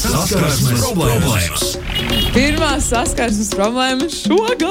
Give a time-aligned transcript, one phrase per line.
[0.00, 1.64] saskarsmes problēmas.
[2.32, 4.64] Pirmā saskarsmes problēma šogad.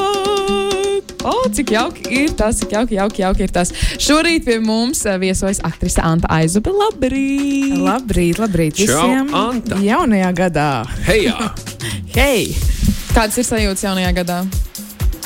[1.20, 3.74] O, cik jauki ir tas, cik jauki, jauki, jauki ir tas.
[4.02, 6.72] Šorīt pie mums eh, viesojas aktrise Anta Aizube.
[6.74, 7.76] Labrīt!
[7.84, 9.30] Labrīt, labrīt Čau, visiem!
[9.36, 9.78] Anta.
[9.84, 10.72] Jaunajā gadā!
[11.10, 11.52] Hei, jā.
[12.16, 12.50] Hei!
[13.12, 14.42] Kādas ir sajūtas jaunajā gadā?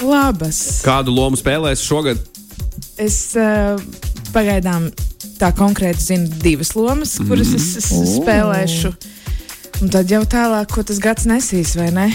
[0.03, 0.81] Labas!
[0.83, 2.19] kādu lomu spēlēs šogad?
[2.99, 3.79] Es uh,
[4.33, 4.89] pagaidām
[5.39, 8.91] tā konkrēti zinu divas lomas, kuras es, es spēlēšu.
[9.83, 12.05] Un tad jau tālāk, ko tas gads nesīs, vai ne?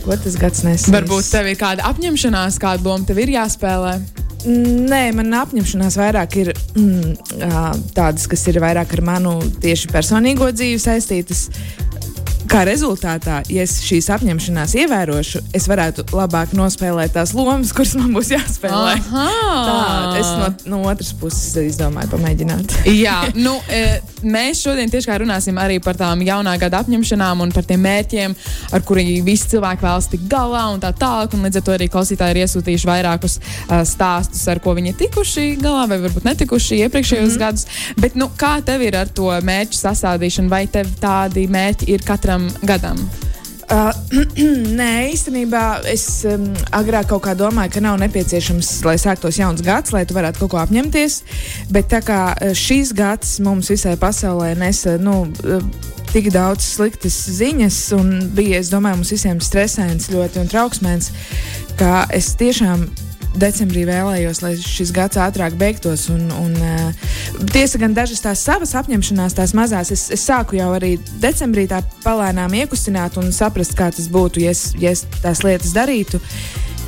[0.00, 0.88] Ko tas gads nesīs?
[0.94, 3.90] Varbūt tev ir kāda apņemšanās, kāda loma tev ir jāspēlē.
[4.48, 7.36] Nē, man apņemšanās vairāk ir mm,
[7.92, 11.44] tādas, kas ir vairāk ar manu tieši personīgo dzīvi saistītas.
[12.50, 18.10] Kā rezultātā, ja es šīs apņemšanās ievērošu, es varētu labāk nospēlēt tās lomas, kuras man
[18.14, 18.96] būs jāspēlē.
[19.08, 19.76] Tā,
[20.18, 22.74] es no, no otras puses izdomāju, pamēģināt.
[22.90, 27.66] Jā, nu, e, mēs šodien tieši runāsim arī par tām jaunā gada apņemšanām un par
[27.68, 28.34] tiem mērķiem,
[28.74, 31.36] ar kuriem visi cilvēki vēlas tikt galā un tā tālāk.
[31.36, 34.98] Un līdz ar to arī klausītāji ir iesūtījuši vairākus uh, stāstus, ar ko viņi ir
[35.04, 37.44] tikuši galā vai varbūt netikuši iepriekšējos mm -hmm.
[37.44, 37.66] gadus.
[37.98, 42.48] Bet nu, kā tev ir ar to mērķu sastādīšanu, vai tev tādi mērķi ir katram
[42.62, 42.96] gadam?
[43.72, 43.92] Uh,
[44.80, 49.94] nē, īstenībā es um, agrāk kaut kā domāju, ka nav nepieciešams, lai sāktos jauns gads,
[49.94, 51.22] lai tu varētu kaut ko apņemties.
[51.72, 55.64] Bet tā kā uh, šīs gads mums visai pasaulē nesa nu, uh,
[56.12, 61.12] tik daudz sliktas ziņas, un bija, es domāju, mums visiem stresains ļoti un trauksmēns,
[61.80, 62.90] ka es tiešām
[63.38, 66.08] decembrī vēlējos, lai šis gads ātrāk beigtos.
[66.12, 70.72] Un, un, uh, tiesa gan dažas tās savas apņemšanās, tās mazās, es, es sāku jau
[70.76, 75.44] arī decembrī tā palēnām iekustināt un saprast, kā tas būtu, ja es, ja es tās
[75.46, 76.20] lietas darītu.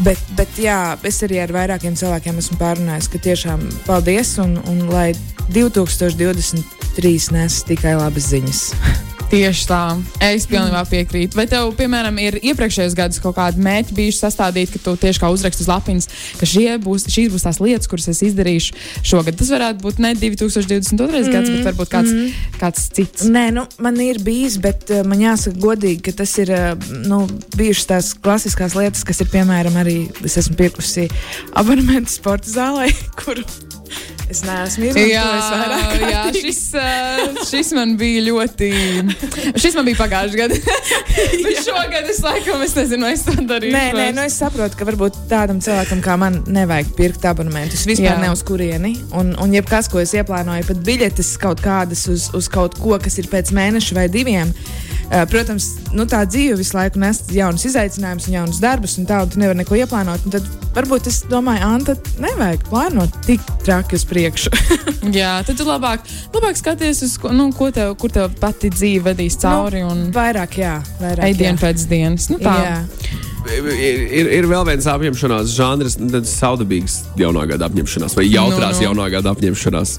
[0.02, 4.88] Bet, bet jā, es arī ar vairākiem cilvēkiem esmu pārunājis, ka tiešām paldies un, un
[4.90, 5.12] lai
[5.54, 8.64] 2023 nes tikai labas ziņas.
[9.34, 9.78] Tieši tā,
[10.22, 11.34] es pilnībā piekrītu.
[11.34, 15.30] Vai tev, piemēram, ir iepriekšējos gados kaut kādi mērķi bijuši sastādīti, ka tu tieši kā
[15.34, 16.06] uzraksti uz lapiņas,
[16.38, 16.48] ka
[16.84, 19.34] būs, šīs būs tās lietas, kuras es izdarīšu šogad?
[19.40, 20.94] Tas varētu būt ne 2022.
[20.94, 22.48] Mm, gads, bet varbūt kāds, mm.
[22.62, 23.26] kāds cits.
[23.26, 27.24] Nē, nu, man ir bijis, bet uh, man jāsaka godīgi, ka tas ir uh, nu,
[27.58, 31.10] bijušas tās klasiskās lietas, kas ir piemēram arī es esmu pirkusi
[31.58, 32.92] abonementu sporta zālē,
[33.24, 33.42] kuru
[34.30, 36.04] es neesmu izmantojis vairāk.
[36.10, 38.70] jā šis, uh, šis man bija ļoti.
[39.60, 40.78] Šis man bija pagājušajā gadā.
[41.44, 43.74] Bet šogad es laikam es nezinu, es to darīšu.
[43.74, 47.86] Nē, nē, nu es saprotu, ka varbūt tādam cilvēkam kā man nevajag pirkt abonementus.
[47.88, 48.20] Vispār Jā.
[48.22, 48.96] ne uz kurieni.
[49.16, 53.18] Un, un jebkas, ko es ieplānoju, pat biļetes kaut kādas uz, uz kaut ko, kas
[53.22, 54.52] ir pēc mēneša vai diviem.
[55.14, 59.20] Uh, protams, nu, tā dzīve visu laiku nes jaunus izaicinājumus, un jaunus darbus, un tā,
[59.22, 60.24] un tu nevari neko ieplānot.
[60.26, 64.50] Un Tad varbūt es domāju, Anta, nevajag plānot tik traki uz priekšu.
[65.14, 66.02] Jā, tad tu labāk,
[66.34, 70.58] labāk skaties, uz ko, nu, ko tev, kur tev pati dzīve vedīs cauri un vairāk,
[70.58, 71.28] jā, vairāk.
[71.28, 72.26] ej dienu pēc dienas.
[72.32, 72.56] Nu, tā.
[72.66, 72.74] jā.
[73.54, 78.80] Ir, ir, ir vēl viens apņemšanās žanrs, tad saudabīgs jaunā gada apņemšanās vai jautrās Nu,
[78.80, 78.88] nu.
[78.88, 79.98] jaunā gada apņemšanās.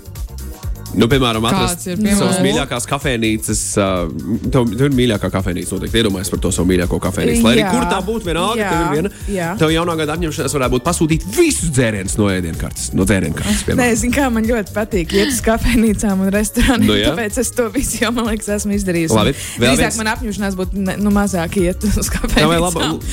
[0.95, 3.61] Nu, piemēram, atrast ir, savas mīļākās kafejnīcas.
[3.75, 5.75] Uh, tev, tev ir mīļākā kafejnīca.
[5.75, 7.44] Noteikti iedomājies par to savu mīļāko kafejnīcu.
[7.44, 7.72] Lai arī Jā.
[7.73, 8.69] kur tā būtu, vienalga, Jā.
[8.72, 9.11] tev ir viena.
[9.35, 9.50] Jā.
[9.59, 12.94] Tev jaunā gada apņemšanās varētu būt pasūtīt visus dzērienus no ēdienkartes.
[12.95, 14.00] No dzērienkartes, Nē, piemēram.
[14.05, 16.88] zinu, kā man ļoti patīk iet uz kafejnīcām un restorāniem.
[16.88, 17.11] Nu, jā.
[17.11, 19.17] tāpēc es to visu jau, man liekas, esmu izdarījusi.
[19.19, 23.03] Labi, vēl Drīzāk viens- man apņemšanās būtu ne, nu, mazāk iet uz kafejnīcām.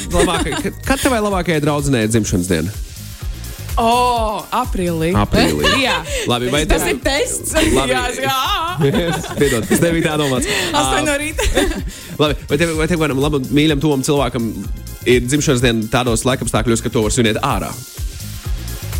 [0.87, 2.71] kad tevai labākajai draudzenei ir dzimšanas diena?
[3.81, 5.13] O, aprīlī.
[5.17, 5.71] Aprīlī.
[5.87, 5.97] Jā.
[6.29, 7.55] Labi, vai Tas ir tests.
[7.73, 7.93] Labi.
[7.95, 8.37] Jā, jā.
[9.39, 10.49] Piedod, tas nebija tā domāts.
[10.77, 11.49] Astoņi no rīta.
[12.23, 14.53] Labi, vai tev, vai tev kādam labam, mīļam, tuvam cilvēkam
[15.09, 17.73] ir dzimšanas diena tādos laikapstākļos, ka to var svinēt ārā?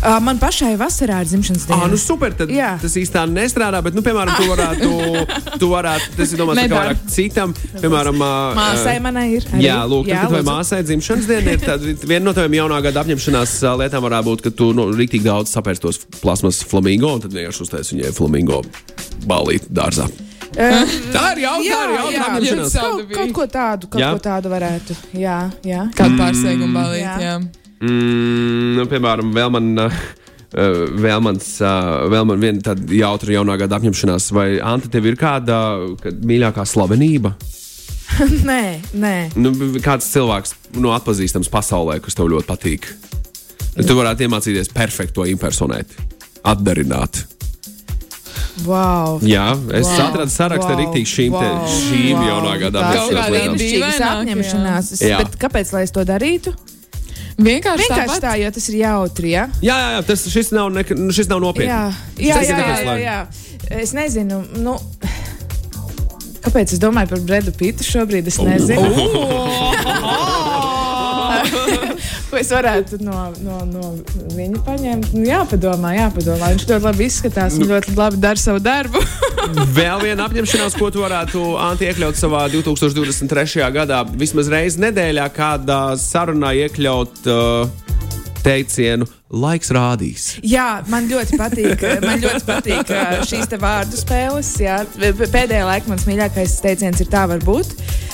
[0.03, 1.77] Uh, man pašai vasarā ir dzimšanas diena.
[1.85, 2.73] Ah, nu super, tad Jā.
[2.81, 4.89] tas īstenībā nestrādā, bet, nu, piemēram, tu varētu,
[5.61, 9.47] tu varētu tas ir domāts, ka vairāk citam, piemēram, ā, Māsai manai ir.
[9.53, 9.61] Arī.
[9.63, 13.05] Jā, lūk, jā, tad, vai māsai dzimšanas diena ir, tad viena no taviem jaunā gada
[13.05, 17.63] apņemšanās lietām varētu būt, ka tu nu, rīktīgi daudz sapērstos plasmas flamingo, un tad vienkārši
[17.63, 18.59] uztais viņai flamingo
[19.23, 20.09] balīt dārzā.
[20.53, 20.83] Uh,
[21.15, 21.45] Tā ir.
[21.65, 21.79] Jā.
[22.75, 24.11] kaut, kaut ko tādu, kaut Jā.
[24.13, 24.99] ko tādu varētu.
[25.17, 25.87] Jā, jā.
[25.97, 27.01] Kādu pārsteigumu balīt.
[27.07, 27.15] jā.
[27.23, 27.62] Jā.
[27.83, 29.71] Mm, nu, piemēram, vēl man.
[29.87, 30.03] Uh,
[30.53, 31.47] Vēl, mans,
[32.13, 35.55] vēl man viena tāda jautra jaunā gada apņemšanās, vai Anta, tev ir kāda
[35.97, 37.31] kad mīļākā slavenība?
[38.51, 38.61] nē,
[38.93, 39.15] nē.
[39.41, 39.49] Nu,
[39.81, 42.89] kāds cilvēks nu, atpazīstams pasaulē, kas tev ļoti patīk?
[43.73, 45.95] Tu varētu iemācīties perfekti to impersonēt,
[46.45, 47.23] atdarināt.
[48.67, 49.17] Wow.
[49.25, 52.27] Jā, es Wow, atradu sarakstu ar wow, rīktīgi šīm, te, wow, šīm wow.
[52.29, 53.15] jaunā gada Tās Kaut
[53.65, 54.91] ir apņemšanās.
[55.01, 55.23] jā.
[55.23, 56.53] Bet kāpēc lai es to darītu?
[57.33, 58.21] Vienkārši, Vienkārši tāpat.
[58.21, 59.33] tā, jo tas ir jautri.
[59.33, 59.47] Ja?
[59.61, 61.71] Jā, jā, jā tas, šis, nav, ne, šis nav nopietni.
[61.71, 61.83] Jā,
[62.21, 63.19] jā, jā, jā, jā, jā.
[63.83, 64.77] Es nezinu, nu,
[66.43, 68.27] Kāpēc es domāju par Bredu Pitu šobrīd?
[68.27, 68.83] Es nezinu.
[72.33, 73.89] Ko es varētu no, no, no
[74.33, 75.11] viņa paņemt?
[75.13, 76.47] Nu, jāpadomā, jāpadomā.
[76.55, 79.03] Viņš ļoti labi izskatās un ļoti labi dara savu darbu.
[79.77, 83.61] Vēl viena apņemšanās, ko tu varētu Anti iekļaut savā 2023.
[83.77, 87.92] gadā, vismaz reizi nedēļā, kādā sarunā iekļaut uh,
[88.43, 90.25] teicienu laiks rādīs.
[90.45, 92.91] Jā, man ļoti patīk, man ļoti patīk
[93.29, 94.51] šīs vārdu spēles.
[94.61, 94.81] Jā.
[94.93, 97.73] Pēdējā laikā mans mīļākais teiciens ir tā var būt.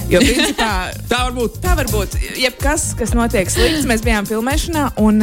[0.09, 1.59] Jo, principā, Tā var būt.
[1.63, 2.15] tā var būt.
[2.39, 4.93] Jebkas, kas notiek slikts, mēs bijām filmēšanā.
[5.03, 5.21] Un,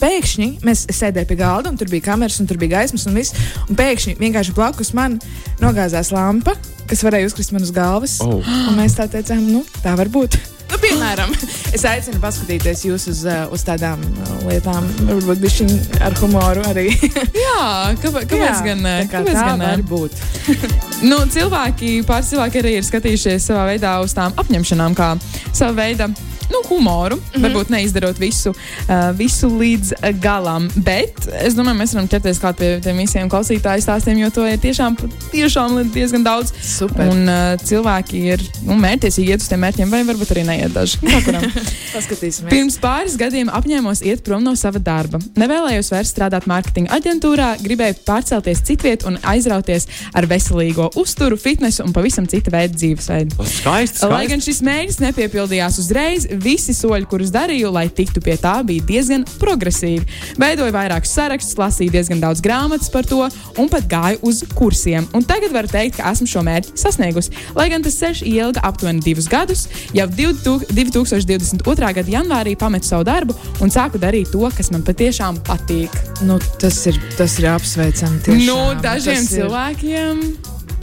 [0.00, 3.34] Pēkšņi mēs sēdējām pie galda, un tur bija kameras, un tur bija gaismas, un viss.
[3.68, 5.18] Un pēkšņi vienkārši blakus man
[5.60, 6.54] nogāzās lampa,
[6.88, 8.16] kas varēja uzkrist man uz galvas.
[8.24, 8.40] Oh.
[8.40, 10.38] Un mēs tā teicām, nu, tā var būt.
[10.80, 11.32] Nu, piemēram,
[11.76, 15.74] es aicinu paskatīties jūs uz, uh, uz tādām uh, lietām, varbūt bišķiņ
[16.06, 16.86] ar humoru arī.
[17.44, 18.94] Jā, kāpēc, kāpēc gan ne?
[19.02, 19.74] tā kā Kāpēc tā gan ne?
[19.90, 20.16] būt.
[21.00, 25.14] Nu, cilvēki, pāris cilvēki arī ir skatījušies savā veidā uz tām apņemšanām, kā
[25.48, 26.10] savu veidu.
[26.50, 27.44] Nu, humoru, mm -hmm.
[27.44, 30.68] varbūt neizdarot visu, uh, visu līdz galam.
[30.76, 34.58] Bet es domāju, mēs varam ķerties klāt pie tiem visiem klausītāju stāstiem, jo to ir
[34.58, 34.96] tiešām,
[35.32, 36.52] tiešām diezgan daudz.
[36.62, 37.08] Super.
[37.08, 40.98] Un uh, cilvēki ir nu, mērķiecīgi iet uz tiem mērķiem, vai varbūt arī neiet daži.
[41.24, 41.46] Kuram.
[41.94, 42.50] Paskatīsimies.
[42.50, 45.20] Pirms pāris gadiem apņēmos iet prom no sava darba.
[45.38, 49.86] Nevēlējos vairs strādāt mārketinga aģentūrā, gribēju pārcelties citviet un aizrauties
[50.16, 53.38] ar veselīgo uzturu, fitnesu un pavisam cita veida dzīvesveidu.
[53.40, 54.30] Skaisti, Lai skaisti.
[54.32, 59.24] gan šis mērķis nepiepildījās uzreiz, visi soļi, kurus darīju, lai tiktu pie tā, bija diezgan
[59.40, 60.06] progresīvi.
[60.40, 63.22] Veidoju vairākus sarakstus, lasīju diezgan daudz grāmatas par to
[63.58, 65.06] un pat gāju uz kursiem.
[65.14, 67.30] Un tagad varu teikt, ka esmu šo mērķi sasniegusi.
[67.58, 69.66] Lai gan tas ceļš ilga aptuveni divus gadus,
[69.96, 71.92] jau 2022.
[71.94, 73.34] gada janvārī pametu savu darbu
[73.64, 75.94] un sāku darīt to, kas man patiešām patīk.
[76.26, 78.20] Nu, tas, ir, tas ir apsveicami.
[78.26, 78.46] Tiešām.
[78.46, 80.22] Nu, dažiem Tas ir- cilvēkiem.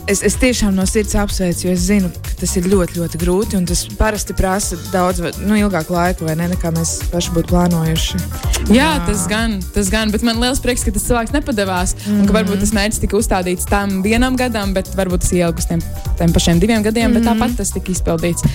[0.07, 2.07] Es, es tiešām no sirds apsveicu, jo es zinu,
[2.37, 3.57] tas ir ļoti, ļoti grūti.
[3.59, 8.21] un Tas parasti prasa daudz nu, ilgāku laiku, vai ne, nekā mēs paši būtu plānojuši.
[8.73, 11.95] Jā, tas gan, tas gan, bet man liels prieks, ka tas cilvēks nepadevās.
[12.05, 12.27] Mm.
[12.29, 15.83] Ka varbūt tas mērķis tika uzstādīts tam vienam gadam, bet varbūt tas ielga uz tiem,
[16.19, 17.19] tiem pašiem diviem gadiem, mm.
[17.19, 18.45] bet tāpat tas tika izpildīts.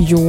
[0.00, 0.24] Jo,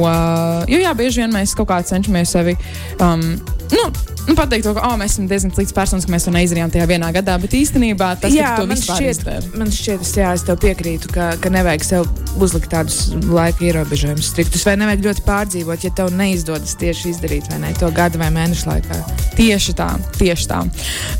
[0.68, 2.56] jo jā, bieži vien mēs kaut kā cenšamies sevi.
[3.00, 3.36] Um,
[3.72, 3.90] Nu,
[4.26, 6.84] nu, pateikt, to, ka oh, mēs esam diezgan slikts personis, ka mēs to neizdarījām tajā
[6.90, 9.22] vienā gadā, bet īstenībā tas, jā, ka tu to man šķiet,
[9.56, 14.28] man šķiet, es, jā, es tev piekrītu, ka, ka nevajag sev uzlikt tādus laika ierobežojumus
[14.34, 18.28] striktus, vai nevajag ļoti pārdzīvot, ja tev neizdodas tieši izdarīt vai ne, to gada vai
[18.34, 19.00] mēnešu laikā.
[19.40, 20.60] Tieši tā, tieši tā.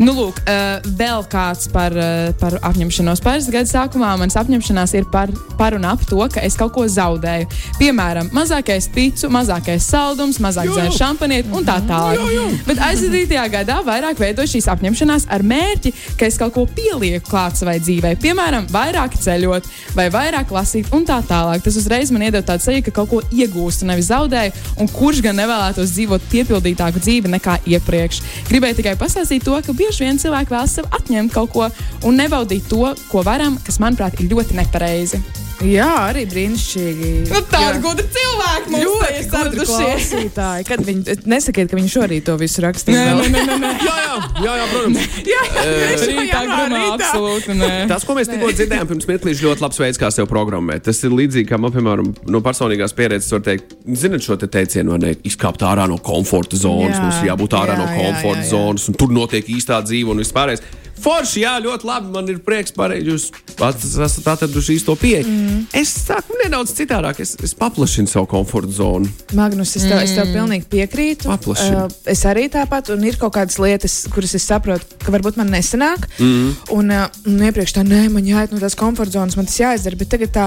[0.03, 3.25] Nu, lūk, uh, vēl kāds par, uh, par apņemšanos.
[3.25, 5.33] Pāris gadu sākumā manas apņemšanās ir par,
[5.63, 7.47] par un ap to, ka es kaut ko zaudēju.
[7.79, 12.19] Piemēram, mazākais picu, mazākais saldums, mazāk dzēru šampanieti un tā tālāk.
[12.67, 17.61] Bet aizvadītajā gadā vairāk veidoju šīs apņemšanās ar mērķi, ka es kaut ko pielieku klāt
[17.61, 18.17] savai dzīvei.
[18.25, 21.63] Piemēram, vairāk ceļot vai vairāk lasīt un tā tālāk.
[21.63, 25.39] Tas uzreiz man iedod tādu sajūtu, ka kaut ko iegūstu, nevis zaudēju, un kurš gan
[25.39, 28.19] nevēlētos dzīvot piepildītāku dzīvi nekā iepriekš.
[28.51, 31.71] Gribēju tikai pastāstīt to, ka bieži vien cilvēki vēlas sev atņemt kaut ko
[32.09, 35.23] un nebaudīt to, ko varam, kas, manuprāt, ir ļoti nepareizi.
[35.63, 37.11] Jā, arī brīnišķīgi.
[37.31, 37.81] Nu, Tāda Jā.
[37.85, 40.07] gudra cilvēka mums Ļoti ir gudri saradušies.
[40.13, 40.65] klausītāji.
[40.69, 43.05] Kad viņi nesakiet, ka viņi šorīt to visu rakstīja.
[43.21, 43.71] Nē, nē, nē, nē.
[43.87, 45.07] Jā, jā, jā, jā, protams.
[45.33, 47.71] Jā, jā, Rītā grumā absolūti nē.
[47.93, 50.85] Tas, ko mēs tikko dzirdējām, pirms mirklīša ļoti labs veids, kā sev programmēt.
[50.89, 54.99] Tas ir līdzīgi, kā man, piemēram, no personīgās pieredzes var teikt, zinot šo te teicienu,
[55.03, 58.43] ne, izkāpt ārā no komforta zonas, Jā, mums ir jābūt ārā jā, no jā, komforta
[58.43, 58.51] jā, jā.
[58.51, 60.65] zonas, un tur notiek īstā dzīve un viss pārējais.
[61.03, 62.11] Forši, jā, ļoti labi.
[62.15, 65.27] Man ir prieks, ka jūs pats esat atraduši īsto pieeju.
[65.27, 65.63] Mm.
[65.83, 67.19] Es sāku nedaudz citādāk.
[67.25, 69.11] Es, es paplašinu savu komforta zonu.
[69.37, 71.31] Magnus, es tev, es tev pilnīgi piekrītu.
[71.31, 71.81] Paplašini.
[71.85, 75.51] Uh, es arī tāpat, un ir kaut kādas lietas, kuras es saprotu, ka varbūt man
[75.53, 76.07] nesanāk.
[76.21, 76.55] Mm.
[76.77, 79.99] Un, uh, un iepriekš tā, nē, man jāiet no tās komforta zonas, man tas jāizdara,
[79.99, 80.47] bet tagad tā,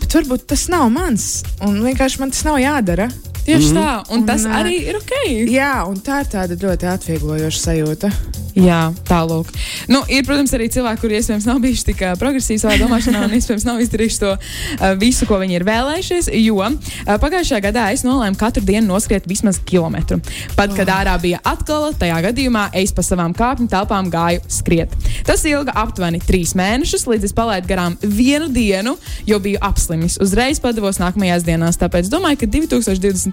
[0.00, 1.28] bet varbūt tas nav mans,
[1.64, 3.10] un vienkārši man tas nav jādara.
[3.44, 5.12] Tieši tā, un, Un, tas ā, arī ir ok.
[5.52, 8.10] Jā, un tā ir tāda ļoti atvieglojoša sajūta.
[8.54, 9.48] Jā, tālāk.
[9.90, 13.66] Nu, ir, protams, arī cilvēki, kuriem iespējams nav bijuši tik progresīvi savā domāšanā un iespējams
[13.66, 16.28] nav izdarījuši to uh, visu, ko viņi ir vēlējušies.
[16.38, 16.76] Jo uh,
[17.20, 20.20] pagājušajā gadā es nolēmu katru dienu noskriet vismaz kilometru.
[20.54, 24.94] Pat, kad ārā bija atkal, tajā gadījumā es pa savām kāpņu telpām gāju skriet.
[25.26, 28.94] Tas ilga aptuveni trīs mēnešus, līdz es palaidu garām vienu dienu,
[29.26, 30.20] jo biju apslimis.
[30.22, 31.80] Uzreiz padavos nākamajās dienās.
[31.82, 32.52] Tāpēc domāju, ka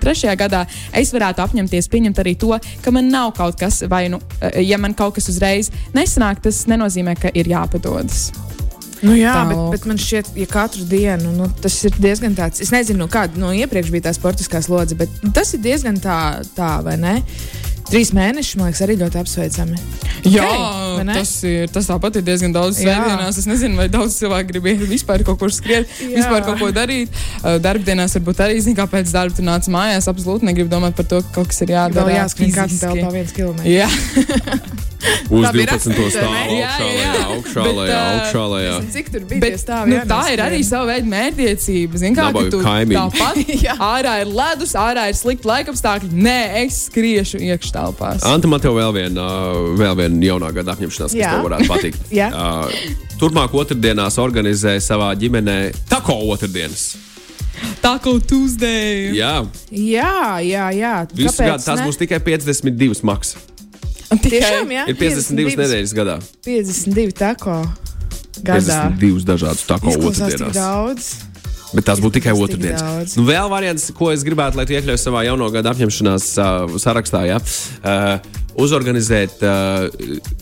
[0.01, 0.35] 2023.
[0.41, 0.65] gadā
[0.97, 2.53] es varētu apņemties pieņemt arī to,
[2.83, 6.65] ka man nav kaut kas, vai nu, uh, ja man kaut kas uzreiz nesanāk, tas
[6.71, 8.31] nenozīmē, ka ir jāpadodas.
[9.01, 9.71] Nu, jā, bet, Tālāk.
[9.73, 12.61] bet man šķiet, ja katru dienu nu, tas ir diezgan tāds.
[12.61, 16.17] Es nezinu, nu, kāda no iepriekš bija tā sportiskā slodze, bet tas ir diezgan tā,
[16.53, 17.15] tā vai ne?
[17.91, 19.79] Trīs mēneši, man liekas, arī ļoti apsveicami.
[20.31, 20.45] Jā,
[21.03, 21.15] ne?
[21.17, 22.93] tas ir tas tāpat ir diezgan daudz Jā.
[22.93, 23.39] svētdienās.
[23.41, 26.11] Es nezinu, vai daudz cilvēku grib iet vispār kaut kur skriet, Jā.
[26.13, 27.11] vispār kaut ko darīt.
[27.65, 30.07] Darbdienās varbūt arī zina, kāpēc darba tu nāc mājās.
[30.11, 32.07] Absolūti negribu domāt par to, ka kaut kas ir jādara.
[32.07, 32.87] Vēl jāskrien kādā fiziski.
[32.87, 34.87] telpā viens kilometrs.
[35.01, 35.71] Jā, Uz Tā bija 12.
[35.71, 36.57] rakstīts, stāvu vai ne?
[36.59, 37.25] Jā, augšā, jā, lejā, jā.
[37.35, 38.73] augšā, Bet, lejā, augšā, lejā.
[38.95, 39.41] Cik tur bija?
[39.41, 42.01] Bet, nu, tā ir arī sava veida mērķiecība.
[42.01, 42.99] Zini, kā ka tu kaimiņi.
[42.99, 43.75] tāpat Jā.
[43.87, 46.11] ārā ir ledus, ārā ir slikti laikapstākļi.
[46.27, 48.25] Nē, es skriešu iekštelpās.
[48.29, 49.27] Anta, man te vēl viena,
[49.79, 51.31] vēl viena jaunā gada apņemšanās, kas Jā.
[51.37, 52.09] tev varētu patikt.
[52.21, 52.29] Jā.
[52.31, 56.91] Uh, turpmāk otrdienās organizē savā ģimenē tako otrdienas.
[57.81, 59.11] Taco Tuesday.
[59.17, 60.93] Jā, Jā, jā, jā.
[61.09, 61.85] Kāpēc gadu tas ne?
[61.87, 63.35] būs tikai 52 maks.
[64.11, 64.85] Tiešām, jā.
[64.91, 66.17] Ir 52 nedēļas gadā.
[66.45, 67.61] 52 tako
[68.43, 68.79] gadā.
[68.99, 70.55] 52 dažādas tako otrdienas.
[70.55, 71.11] daudz.
[71.71, 73.15] Bet tas būtu tikai otrdienas.
[73.15, 77.23] Nu, vēl variants, ko es gribētu, lai tu iekļauj savā jauno gada apņemšanās uh, sarakstā.
[77.29, 77.37] Ja?
[77.79, 79.87] Uh, uzorganizēt uh,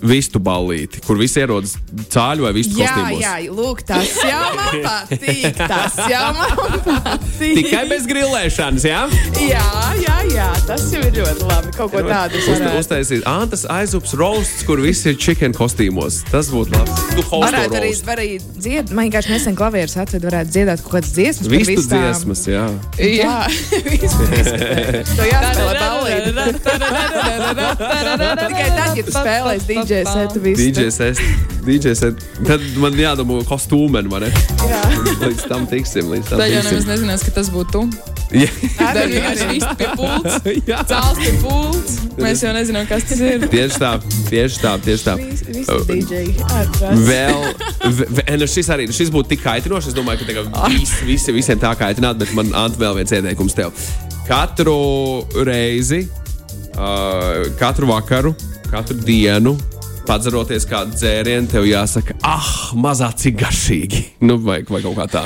[0.01, 1.75] vistu ballīti, kur visi ierodas
[2.13, 3.21] cāļu vai vistu Jā, kostīmos.
[3.21, 5.59] jā, lūk, tas jau man patīk.
[5.69, 7.55] Tas jau man patīk.
[7.59, 9.01] Tikai bez grilēšanas, jā?
[9.43, 9.65] Jā,
[10.01, 11.73] jā, jā, tas jau ir ļoti labi.
[11.77, 16.21] Kaut ko tādu Uz, uztaisīt Antas aizups roasts, kur visi ir chicken kostīmos.
[16.31, 16.91] Tas būtu labi.
[17.15, 21.47] Tu Varētu arī, arī dziedāt, man vienkārši nesen klavieres atved, varētu dziedāt kaut kādas dziesmas.
[21.51, 22.03] Vistu vistām.
[22.03, 22.65] dziesmas, jā.
[22.99, 23.37] Jā,
[23.85, 25.13] visu dziesmas.
[25.15, 26.29] To jāspēlē ballīti.
[27.99, 30.69] Tikai tad, ja tu spēlēsi DJ setu visu.
[30.69, 31.19] DJ set,
[31.65, 32.21] DJ set.
[32.47, 34.29] Tad man jādomā kostūmeni, vai ne?
[34.69, 34.79] Jā.
[35.23, 36.93] Līdz tam tiksim, līdz tam Tā jau nemaz tiksim.
[36.93, 37.83] nezinās, ka tas būtu tu.
[38.29, 38.49] Jā.
[38.77, 39.19] Tā arī.
[39.49, 40.35] viss pie pults.
[40.69, 40.83] Jā.
[40.89, 41.95] Cēls pie pults.
[42.19, 43.45] Mēs jau nezinām, kas tas ir.
[43.49, 43.91] Tieši tā,
[44.29, 45.15] tieši tā, tieši tā.
[45.89, 46.21] DJ.
[46.45, 47.05] ārprāts.
[47.07, 47.47] Vēl,
[47.97, 49.89] ve, ve, nu šis arī šis būtu tik kaitinošs.
[49.91, 53.57] Es domāju, ka tagad visi, visi, visiem tā kaitināt, bet man Ant, vēl viens ieteikums
[53.57, 53.73] tev.
[54.29, 54.77] Katru
[55.47, 56.03] reizi,
[56.79, 58.33] uh, katru vakaru,
[58.71, 59.57] katru dienu.
[60.09, 63.99] Padzeroties kādu dzērienu, tev jāsaka, ah, mazā cik garšīgi.
[64.25, 65.25] Nu, vai, vai kaut kā tā.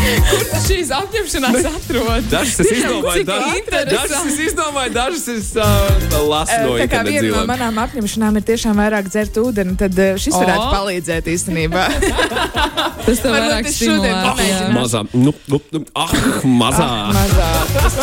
[0.66, 2.28] Šīs apņemšanās atrod.
[2.30, 3.96] Dažas es izdomāju, Cik da- interesanti.
[3.96, 8.46] dažas es izdomāju, dažas es uh, lasu no Tā kā viena no manām apņemšanām ir
[8.52, 10.42] tiešām vairāk dzert ūdeni, tad šis O.
[10.44, 11.86] varētu palīdzēt īstenībā.
[13.06, 14.74] Tas tev es šodien.
[14.74, 16.12] Mazā, nu, nu, nu, ah,
[16.44, 16.88] mazā.
[17.16, 17.48] Mazā.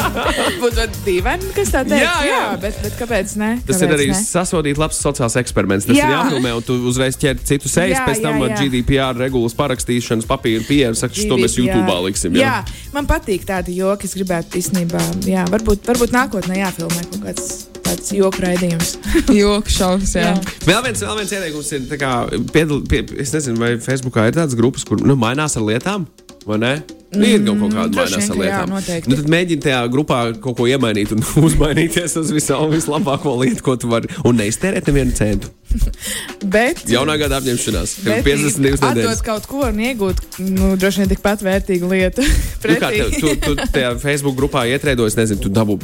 [0.61, 2.03] Būtu dīvaini, kas tā teikt.
[2.03, 2.41] Jā, jā.
[2.61, 3.51] bet, bet kāpēc ne?
[3.67, 4.17] Tas kāpēc ir arī ne?
[4.19, 5.87] sasodīt labs sociāls eksperiments.
[5.87, 6.07] Tas jā.
[6.07, 6.23] ir Jā.
[6.23, 8.59] jāfilmē, un tu uzreiz ķer citu sejas, Jā, pēc tam jā, jā.
[8.65, 11.86] GDPR regulas parakstīšanas papīru pieeja, saka, šo mēs GDPR.
[11.87, 12.37] YouTube liksim.
[12.37, 12.59] Jā,
[12.95, 14.09] man patīk tādi joki.
[14.09, 17.49] Es gribētu īstenībā, jā, varbūt, varbūt nākotnē jāfilmē kaut kāds
[17.87, 18.97] tāds joku raidījums.
[19.39, 20.33] Joku šausmas, jā.
[20.33, 20.55] Jā.
[20.67, 22.11] Vēl viens, vēl viens ieteikums ir, tā kā,
[22.51, 26.07] piedal, pie, es nezinu, vai Facebookā ir tādas grupas, kur nu, mainās ar lietām,
[26.47, 26.73] vai ne?
[27.07, 28.71] Mm, ir kaut kā tāda droši mainās vien, ar ka jā, lietām.
[28.75, 29.09] noteikti.
[29.09, 33.77] nu, tad mēģini tajā grupā kaut ko iemainīt un uzmainīties uz visu, vislabāko lietu, ko
[33.79, 34.11] tu vari.
[34.27, 35.53] Un neiztērēt nevienu centu.
[36.57, 39.23] Bet, Jaunā gada apņemšanās, ka bet 52 atdot nedēļas.
[39.23, 42.27] kaut ko un iegūt, nu, droši vien tikpat vērtīgu lietu.
[42.67, 45.77] Nu, kā tev, tu, tu tajā Facebook grupā ietrēdojies, nezinu, tu dabū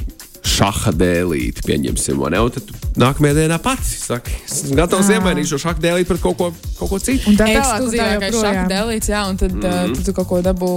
[0.53, 2.41] šaha dēlīti, pieņemsim, vai ne?
[2.43, 5.19] Un tad tu nākamajā dienā pats saki, esmu gatavs Jā.
[5.19, 6.49] iemainīt šo šaha dēlīti par kaut ko,
[6.79, 7.31] kaut ko citu.
[7.31, 8.71] Un tā tā Ekskluzīvākais šāda joprojām.
[8.73, 9.63] dēlīts, jā, un tad, mm.
[9.63, 9.91] -hmm.
[9.93, 10.73] uh, tad tu kaut ko dabū.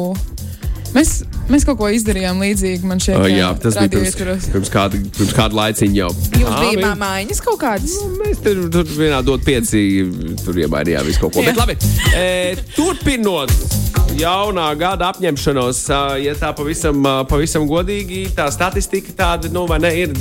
[0.97, 1.11] Mēs,
[1.53, 2.87] mēs kaut ko izdarījām līdzīgi.
[2.89, 4.47] Man šķiet, Uh, jā, tas bija pirms, ietvaros.
[4.55, 6.11] pirms, kāda, pirms kāda laiciņa jau.
[6.41, 7.97] Jums Ā, bija vi- mājiņas kaut kādas?
[8.01, 9.83] Nu, Mēs tur, tur vienā dot pieci,
[10.45, 11.45] tur iemainījām visu kaut ko.
[11.45, 11.77] Bet labi,
[12.17, 13.53] e, turpinot
[14.17, 15.83] jaunā gada apņemšanos,
[16.25, 20.15] ja tā pavisam, pavisam godīgi, tā statistika tāda, nu, vai ne, ir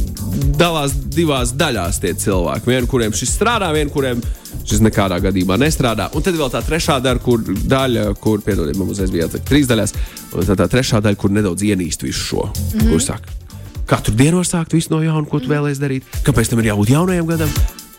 [0.60, 2.68] dalās divās daļās tie cilvēki.
[2.68, 4.45] Vienu, kuriem šis strādā, vienu, kuriem šis
[4.82, 6.10] nekādā gadījumā nestrādā.
[6.16, 9.96] Un tad vēl tā trešā daļa, kur, daļa, kur piedodiet, uzreiz bija jāsaka trīs daļās,
[10.34, 12.92] un tad tā trešā daļa, kur nedaudz ienīst visu šo, mm -hmm.
[12.92, 13.42] kur saka.
[13.86, 16.04] Katru dienu var sākt visu no jauna, ko tu vēlēsies darīt.
[16.26, 17.50] Kāpēc tam ir jābūt jaunajam gadam?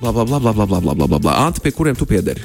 [0.01, 1.35] Bla, bla, bla, bla, bla, bla, bla, bla, bla, bla.
[1.47, 2.43] Anta, pie kuriem tu piederi?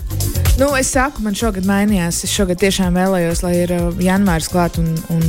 [0.59, 2.21] Nu, es saku, man šogad mainījās.
[2.23, 5.23] Es šogad tiešām vēlējos, lai ir uh, janvārs klāt un, un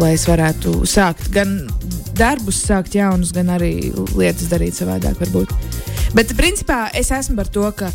[0.00, 1.66] lai es varētu sākt gan
[2.16, 5.18] darbus, sākt jaunus, gan arī lietas darīt savādāk.
[5.20, 5.52] Varbūt.
[6.16, 7.92] Bet principā es esmu par to, ka.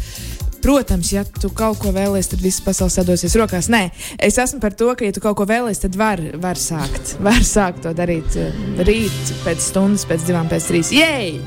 [0.65, 3.67] Protams, ja tu kaut ko vēlēsies, tad viss pasaules sadosies rokās.
[3.69, 3.83] Nē,
[4.17, 7.19] es esmu par to, ka, ja tu kaut ko vēlēsies, tad var, var sākt.
[7.21, 8.49] Var sākt to darīt uh,
[8.81, 10.89] rīt, pēc stundas, pēc divām, pēc trīs.
[10.95, 11.37] Jej!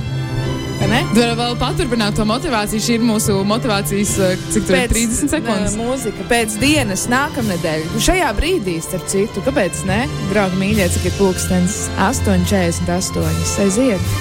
[0.78, 2.84] Tur vēl paturpināt to motivāciju.
[2.84, 5.75] Šī ir mūsu motivācijas, uh, cik tur ir 30 sekundes.
[5.75, 7.90] nē, Mūzika pēc dienas, nākamnedēļ.
[8.06, 10.04] Šajā brīdī, starp citu, kāpēc ne?
[10.30, 13.58] Draugi, mīļie, cik ir pulkstenis 8,48.
[13.66, 14.16] Aiziet!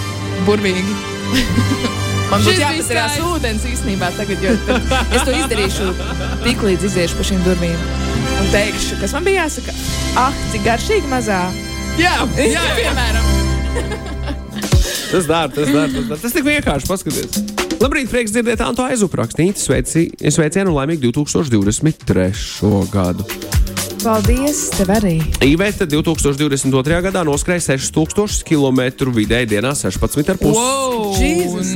[0.49, 1.97] Burvīgi.
[2.27, 4.55] Man bija jāpacerās ūdens īstenībā tagad, jo
[5.15, 5.87] es to izdarīšu
[6.43, 7.85] tik līdz iziešu pa šīm durvīm.
[8.37, 9.75] Un teikšu, kas man bija jāsaka,
[10.19, 11.39] ah, cik garšīgi mazā.
[11.97, 12.13] Jā,
[12.55, 13.31] jā, piemēram.
[15.07, 15.87] Tas dara, tas dara.
[15.87, 16.19] Tas, dara.
[16.25, 17.43] tas tik vienkārši paskaties.
[17.77, 19.61] Labrīt, prieks dzirdēt Antu aizuprakstīt.
[19.61, 22.73] Sveici, sveicienu un laimīgu 2023.
[22.91, 23.56] gadu.
[24.07, 25.17] Paldies, tev arī.
[25.43, 26.99] Iveta 2022.
[27.03, 30.45] gadā noskrēja 6000 km vidēji dienā 16,5.
[30.47, 31.11] Wow!
[31.19, 31.73] Jesus?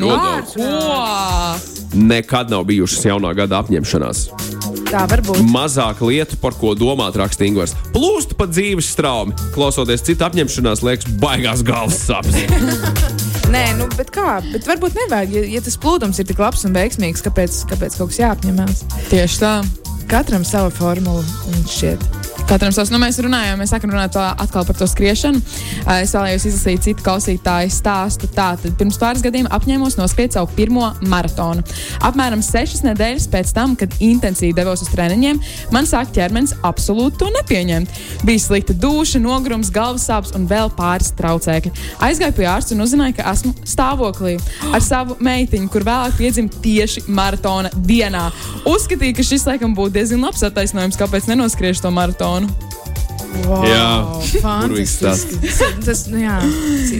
[1.92, 4.22] Nekad nav bijušas jaunā gada apņemšanās.
[4.88, 5.42] Tā var būt.
[5.52, 7.76] Mazāk lietu, par ko domāt, raksta Ingūns.
[7.92, 9.36] Plūst pa dzīves straumi.
[9.52, 12.48] Klausoties citu apņemšanās, liekas, baigās galvas sāpes.
[13.52, 14.40] Nē, nu, bet kā?
[14.54, 15.36] Bet varbūt nevajag.
[15.36, 18.88] Ja, ja tas plūdums ir tik labs un veiksmīgs, kāpēc, kāpēc kaut kas jāapņemās?
[19.12, 19.56] Tieši tā.
[20.12, 22.21] Katram sava formula, un šķiet.
[22.52, 25.40] Katram savs, nu, mēs runājām, mēs sākam runāt atkal par to skriešanu.
[26.02, 28.28] Es vēlējos izlasīt citu klausītāju stāstu.
[28.36, 31.64] Tātad pirms pāris gadiem apņēmos noskriet savu pirmo maratonu.
[32.04, 35.40] Apmēram sešas nedēļas pēc tam, kad intensīvi devos uz treniņiem,
[35.72, 38.02] man sāk ķermenis absolūti to nepieņemt.
[38.28, 41.72] Bija slikta duša, nogrums, galvas sāpes un vēl pāris traucēkļi.
[42.04, 44.36] Aizgāju pie ārsta un uzzināju, ka esmu stāvoklī
[44.76, 48.28] ar savu meitiņu, kur vēlāk piedzima tieši maratona dienā.
[48.68, 52.41] Uzskatīju, ka šis laikam būtu diezgan labs attaisnojums, kāpēc nenoskriešu to maratonu.
[53.48, 53.86] Wow, Jā.
[54.44, 55.40] fantastiski.
[55.86, 56.36] Tas, nu jā,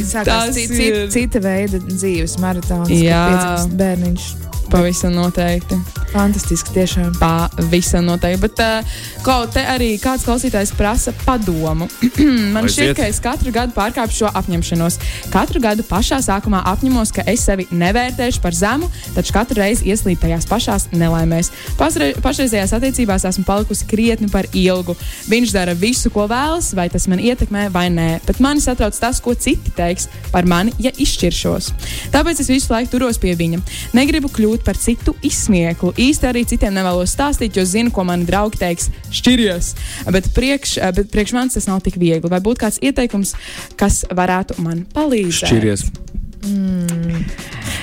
[0.08, 2.90] sākās Tas ci- ci- ir- cita veida dzīves maratons.
[2.90, 3.20] Jā.
[3.28, 4.30] kad piedzimst Bērniņš.
[4.72, 5.76] Pavisam noteikti.
[6.14, 7.12] Fantastiski, tiešām.
[7.20, 8.40] Pavisam noteikti.
[8.40, 11.90] Bet uh, kaut te arī kāds klausītājs prasa padomu.
[12.56, 14.98] Man šķiet, ka es katru gadu pārkāpju šo apņemšanos.
[15.34, 20.22] Katru gadu pašā sākumā apņemos, ka es sevi nevērtēšu par zemu, taču katru reizi ieslīdu
[20.24, 21.52] tajās pašās nelaimēs.
[21.80, 24.96] Pasre, pašreizējās attiecībās esmu palikusi krietni par ilgu.
[25.32, 28.08] Viņš dara visu, ko vēlas, vai tas man ietekmē vai nē.
[28.28, 31.72] Bet mani satrauc tas, ko citi teiks par mani, ja izšķiršos.
[32.16, 33.60] Tāpēc es visu laiku turos pie viņa.
[34.00, 35.94] Negribu kļūt par citu izsmieklu.
[36.00, 38.90] Īsti arī citiem nevēlos stāstīt, jo zinu, ko mani draugi teiks.
[39.14, 39.74] Šķiries!
[40.14, 42.32] Bet priekš, bet priekš manis tas nav tik viegli.
[42.32, 43.36] Vai būtu kāds ieteikums,
[43.80, 45.50] kas varētu man palīdzēt?
[45.52, 45.90] Šķiries.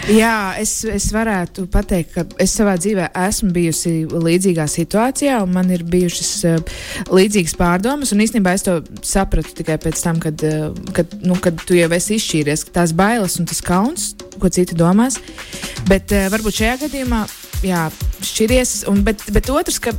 [0.09, 5.69] Jā, es, es varētu pateikt, ka es savā dzīvē esmu bijusi līdzīgā situācijā, un man
[5.75, 6.79] ir bijušas uh,
[7.13, 8.15] līdzīgas pārdomas.
[8.17, 12.17] Īstenībā es to sapratu tikai pēc tam, kad, uh, kad, nu, kad tu jau esi
[12.17, 15.21] izšķīries, ka tās bailes un tas kauns, ko citi domās.
[15.91, 17.21] Bet uh, varbūt šajā gadījumā,
[17.69, 17.85] jā,
[18.31, 18.79] šķiries.
[18.89, 19.93] Un, bet, bet otrs, ka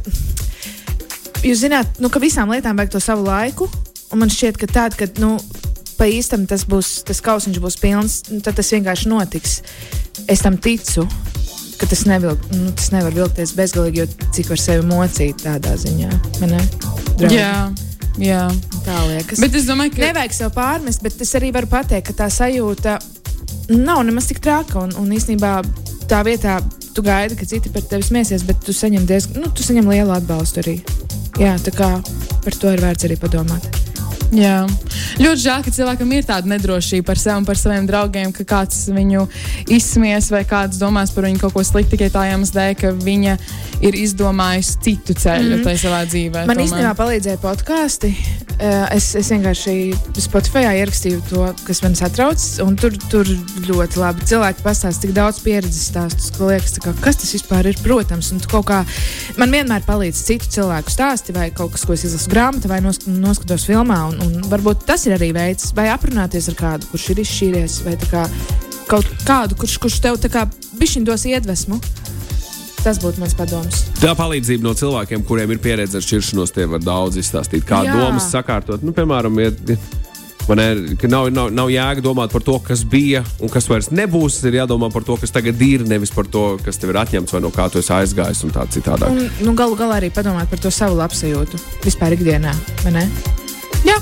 [1.45, 3.69] jūs zināt, nu, ka visām lietām vajag to savu laiku.
[4.09, 5.35] Un man šķiet, ka tāda, ka nu,
[5.99, 9.59] pa īstam tas būs, tas kausiņš būs pilns, nu, tad tas vienkārši notiks.
[10.31, 11.05] Es tam ticu,
[11.79, 16.11] ka tas, nevilk, nu, tas nevar vilkties bezgalīgi, jo cik var sevi mocīt tādā ziņā.
[17.35, 17.53] Jā,
[18.19, 18.43] jā.
[18.85, 19.41] Tā liekas.
[19.43, 22.97] Bet es domāju, ka Nevajag sev pārmest, bet es arī varu pateikt, ka tā sajūta
[23.75, 24.85] nav nemaz tik traka.
[24.85, 25.59] Un, un īstenībā
[26.09, 26.59] tā vietā
[26.95, 30.15] tu gaidi, ka citi par tevi smieties, bet tu saņem diezgan nu, tu saņem lielu
[30.15, 30.79] atbalstu arī.
[31.39, 31.93] Jā, tā kā
[32.43, 33.78] par to ir vērts arī padomāt.
[34.35, 34.65] Jā.
[35.19, 38.83] Ļoti žēl, ka cilvēkam ir tāda nedrošība par sevi un par saviem draugiem, ka kāds
[38.93, 39.25] viņu
[39.73, 43.39] izsmies vai kāds domās par viņu kaut ko sliktu tikai tā iemesla dēļ, ka viņa
[43.89, 45.65] ir izdomājusi citu ceļu mm.
[45.65, 46.45] tajā savā dzīvē.
[46.45, 46.67] Man tomēr.
[46.67, 48.13] īstenībā palīdzēja podkāsti.
[48.59, 52.41] Eh, Es, es vienkārši Spotify ierakstīju to, kas man satrauc.
[52.81, 53.29] Tur, tur
[53.67, 57.79] ļoti labi cilvēki pastāsta tik daudz pieredzes stāstus, ka liekas, kā, kas tas vispār ir.
[57.85, 58.81] Protams, kā
[59.39, 63.07] man vienmēr palīdz citu cilvēku stāsti, vai kaut kas, ko es izlasu grāmatā, vai nosk
[63.07, 64.01] noskatos filmā.
[64.11, 67.95] Un, un varbūt tas ir arī veids, vai aprunāties ar kādu, kurš ir izšķīries, vai
[68.09, 68.27] kā,
[68.91, 70.49] kaut kādu, kurš, kurš tev kā
[70.81, 71.79] bišķiņ dos iedvesmu.
[72.83, 73.85] Tas būtu mans padoms.
[73.99, 77.65] Tā palīdzība no cilvēkiem, kuriem ir pieredze ar šķiršanos, tie var daudz izstāstīt.
[77.67, 77.97] Kā Jā.
[77.99, 79.57] domas sakārtot, nu, piemēram, ir,
[80.49, 84.39] ka nav, nav, nav jēga domāt par to, kas bija un kas vairs nebūs.
[84.47, 87.43] Ir jādomā par to, kas tagad ir, nevis par to, kas tev ir atņemts vai
[87.43, 89.11] no kā tu esi aizgājis un tā citādi.
[89.11, 92.55] Un nu, galu galā arī padomāt par to savu labsajūtu vispār ikdienā.
[92.85, 93.05] vai ne?
[93.85, 93.99] Jā.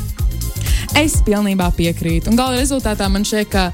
[0.95, 2.32] Es pilnībā piekrītu.
[2.32, 3.65] Un gala rezultātā man šķiet, ka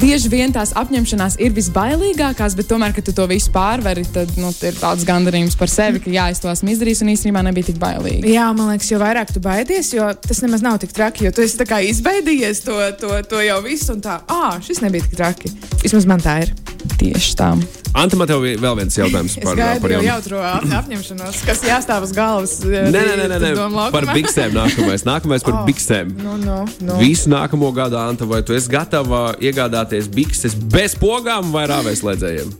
[0.00, 4.50] bieži vien tās apņemšanās ir visbailīgākās, bet tomēr, kad tu to visu pārvari, tad nu,
[4.66, 7.78] ir tāds gandarījums par sevi, ka jā, es to esmu izdarījis un īstenībā nebija tik
[7.82, 8.32] bailīgi.
[8.34, 11.28] Jā, man liekas, jo vairāk tu baidies, jo tas nemaz nav tik traki.
[11.28, 15.16] Jo tu esi izbaidījies to, to, to jau visu, un tā, ah, šis nebija tik
[15.20, 15.52] traki.
[15.84, 16.54] Vismaz man tā ir.
[17.00, 17.50] Tieši tā.
[17.96, 21.60] Anta, man tev ir vēl viens jautājums par, par jau jaunu- jautro ap- apņemšanos, kas
[21.66, 22.54] jāstāv uz galvas.
[22.64, 23.82] Nē, nē, nē, nē, nē.
[23.92, 25.04] par biksēm nākamais.
[25.10, 25.64] Nākamais par Oh.
[25.66, 26.12] biksēm.
[26.22, 26.96] Nu, nu, nu.
[27.00, 32.50] Visu nākamo gadu, Anta, vai tu esi gatava iegādāties bikses bez pogām vai rāvēslēdzējiem?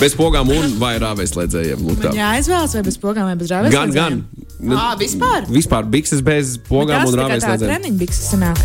[0.00, 1.82] Bez pogām un vai rāvēslēdzējiem.
[1.84, 2.08] lūk tā.
[2.14, 3.74] Man jāizvēlas vai bez pogām, vai bez rāves.
[3.74, 4.22] Gan, gan.
[4.60, 5.44] Nu, Ā, vispār?
[5.48, 7.68] Vispār bikses bez pogām un Tā kā rāvēslēdzējiem.
[7.68, 8.60] treniņa bikses sanāk.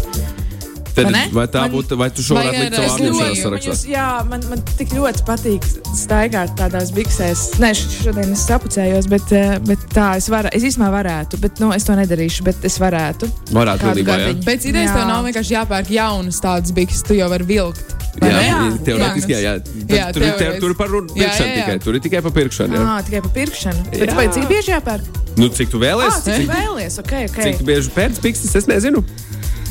[0.95, 3.67] Tad, Vai tā Man- būtu, vai tu šo varētu likt savā Man sarakstā?
[3.73, 7.41] jūs, jā, man, man tik ļoti patīk staigāt tādās biksēs.
[7.59, 10.47] Nē, šodien es sapucējos, bet, eh, bet tā es varu.
[10.55, 12.43] Es īstenībā varētu, bet nu, es to nedarīšu.
[12.47, 13.27] Bet es varētu.
[13.51, 14.31] Varētu pilnībā, jā.
[14.47, 14.95] Pēc idejas Jā.
[14.95, 17.83] tev nav vienkārši jāpērk jaunas tādas bikses, tu jau vari vilkt.
[18.21, 18.39] vai Jā?
[18.47, 18.59] Jā.
[18.87, 19.53] teorētiski, jā, jā.
[19.91, 21.55] Jā, Tur, tev- tur ir par pirkšanu jā, jā.
[21.59, 21.79] tikai.
[21.83, 22.71] Tur ir tikai par pirkšanu.
[22.71, 22.85] jā.
[22.87, 23.89] Ah, tikai pa pirkšanu.
[23.99, 25.03] Bet vai cik bieži jāpērk?
[25.35, 26.23] Nu, cik tu Ah, vēlēsies?
[26.39, 26.99] cik vēlies?
[27.03, 27.51] Okay, okay.
[27.51, 29.03] Cik bieži pēc piksnes, es nezinu.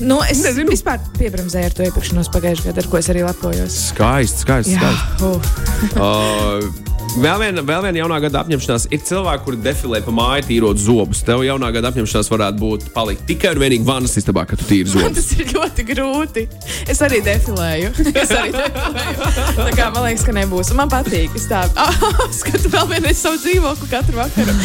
[0.03, 0.73] Nu, es Nezinu.
[0.75, 3.77] vispār piebremzēju ar to iepirkšanos pagājušajā gadā, ar ko es arī lepojos.
[3.93, 4.75] Skaisti, skaisti.
[4.81, 6.01] Skaisti.
[6.03, 6.94] uh.
[7.15, 11.21] Vēl viena vēl vien jaunā gada apņemšanās ir cilvēki, kuri defilē pa māju tīrot zobus.
[11.23, 14.91] Tev jaunā gada apņemšanās varētu būt palikt tikai un vienīgi vannas istabā, kad tu tīri
[14.91, 15.15] Man zobus.
[15.21, 16.45] tas ir ļoti grūti.
[16.91, 17.93] Es arī defilēju.
[18.11, 19.31] Es arī defilēju.
[19.61, 20.73] Tā kā man liekas, ka nebūs.
[20.75, 21.39] Man patīk.
[21.39, 21.63] Es tā
[22.41, 24.59] skatu vēl vienreiz savu dzīvokli katru vakaru.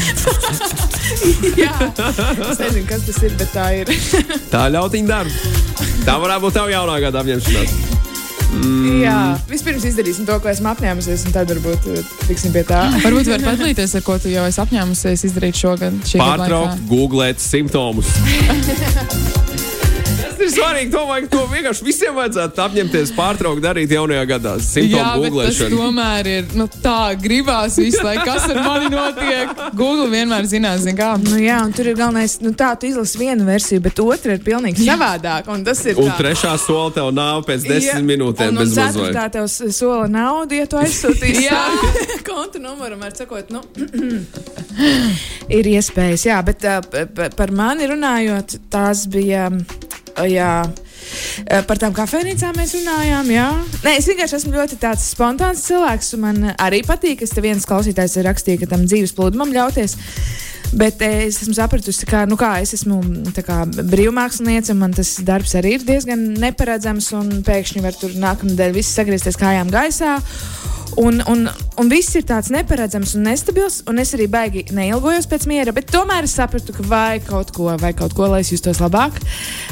[1.62, 3.94] Jā, es nezinu, kas tas ir, bet tā ir.
[4.50, 5.40] Tā ļautiņa dara.
[6.02, 8.09] Tā varētu būt tava jaunā gada apņemšanās.
[8.50, 9.02] Mm.
[9.04, 9.18] Jā,
[9.50, 12.82] vispirms izdarīsim to, ko esmu apņēmusies, un tad varbūt uh, tiksim pie tā.
[13.06, 16.02] Varbūt var padalīties ar ko tu jau esi apņēmusies izdarīt šogad.
[16.18, 18.10] Pārtraukt, googlēt simptomus.
[20.40, 20.92] Tas ir svarīgi.
[20.94, 24.54] Domāju, ka to vienkārši visiem vajadzētu apņemties pārtraukt darīt jaunajā gadā.
[24.80, 29.52] Jā, bet tas tomēr ir nu, tā, gribās visu laiku, kas ar mani notiek.
[29.76, 31.10] Google vienmēr zinās, zin kā.
[31.20, 34.46] Nu, jā, un tur ir galvenais, nu, tā, tu izlasi vienu versiju, bet otra ir
[34.46, 35.52] pilnīgi savādāka.
[35.52, 39.28] Un tas ir Un trešā sola tev nav pēc desmit minūtēm un, bez un ceturtā
[39.36, 41.66] tev sola naudu, ja tu aizsūtīsi Jā.
[42.30, 43.66] kontu numuru, var sakot, nu,
[45.60, 49.89] ir iespējas, jā, bet uh, par mani runājot, tās bija, uh,
[50.28, 50.52] jā,
[51.70, 53.48] par tām kafejnīcām mēs runājām, jā.
[53.86, 58.28] Nē, es vienkārši esmu ļoti tāds spontāns cilvēks, man arī patīk, te viens klausītājs ir
[58.30, 59.96] rakstījis, ka tam dzīves plūdumam ļauties.
[60.70, 63.00] Bet es esmu sapratusi, ka nu kā, es esmu
[63.42, 67.10] kā, brīvmākslinieca, un man tas darbs arī ir diezgan neparedzams.
[67.48, 70.20] Pēkšņi var tur nākamnedēļ viss sagriezties kājām gaisā.
[70.98, 71.46] Un, un,
[71.78, 75.92] un viss ir tāds neparedzams un nestabils, un es arī baigi neilgojos pēc miera, bet
[75.94, 79.20] tomēr es sapratu, ka vajag kaut ko, vai kaut ko, lai es justos labāk.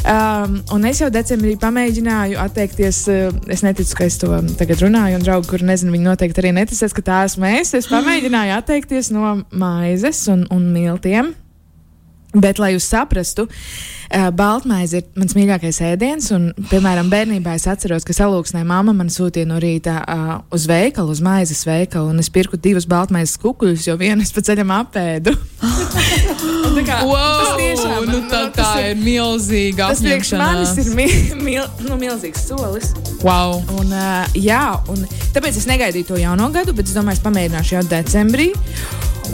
[0.04, 3.02] Um, un es jau decembrī pamēģināju atteikties.
[3.12, 6.54] Uh, es neticu, ka es to tagad runāju, un draugi, kur nezinu, viņi noteikti arī
[6.60, 7.74] neticēs, ka tā esmu es.
[7.78, 11.34] Es pamēģināju atteikties no maizes un, un miltiem.
[12.36, 16.28] Bet, lai jūs saprastu, uh, baltmaize ir mans mīļākais ēdiens.
[16.36, 21.16] Un, piemēram, bērnībā es atceros, ka salūksnē mamma man sūtīja no rīta uh, uz veikalu,
[21.16, 25.38] uz maizes veikalu, un es pirku divus baltmaizes kukuļus, jo vienu es pa ceļam apēdu.
[26.78, 30.78] Tā kā, tas tiešām, nu, tā, tas tā ir milzīga Tas priekš manis apņemšanās.
[30.84, 32.92] ir mi, mil, nu, milzīgs solis.
[33.26, 33.64] Wow.
[33.80, 34.64] Un, uh, jā,
[34.94, 38.52] un tāpēc es negaidīju to jauno gadu, bet es domāju, es pamēģināšu jau decembrī.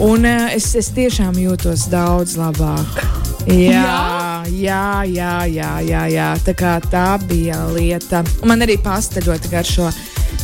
[0.02, 2.98] Un uh, es, es tiešām jūtos daudz labāk.
[3.46, 6.28] Jā, jā, jā, jā, jā, jā.
[6.46, 8.24] Tā, kā tā bija lieta.
[8.42, 9.90] Un man arī pasta ļoti garšo.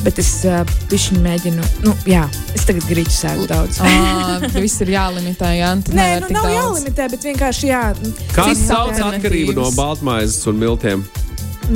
[0.04, 0.62] Bet es uh,
[1.20, 1.64] mēģinu.
[1.84, 2.22] Nu, jā,
[2.56, 3.80] es tagad grīķu sēdu daudz.
[3.84, 5.74] Uh, viss ir jālimitē, jā.
[5.84, 6.56] tu Nē, nu, nav daudz.
[6.56, 7.82] jālimitē, bet vienkārši jā.
[8.36, 11.04] Kas sauc atkarību no baltmaizes un miltiem?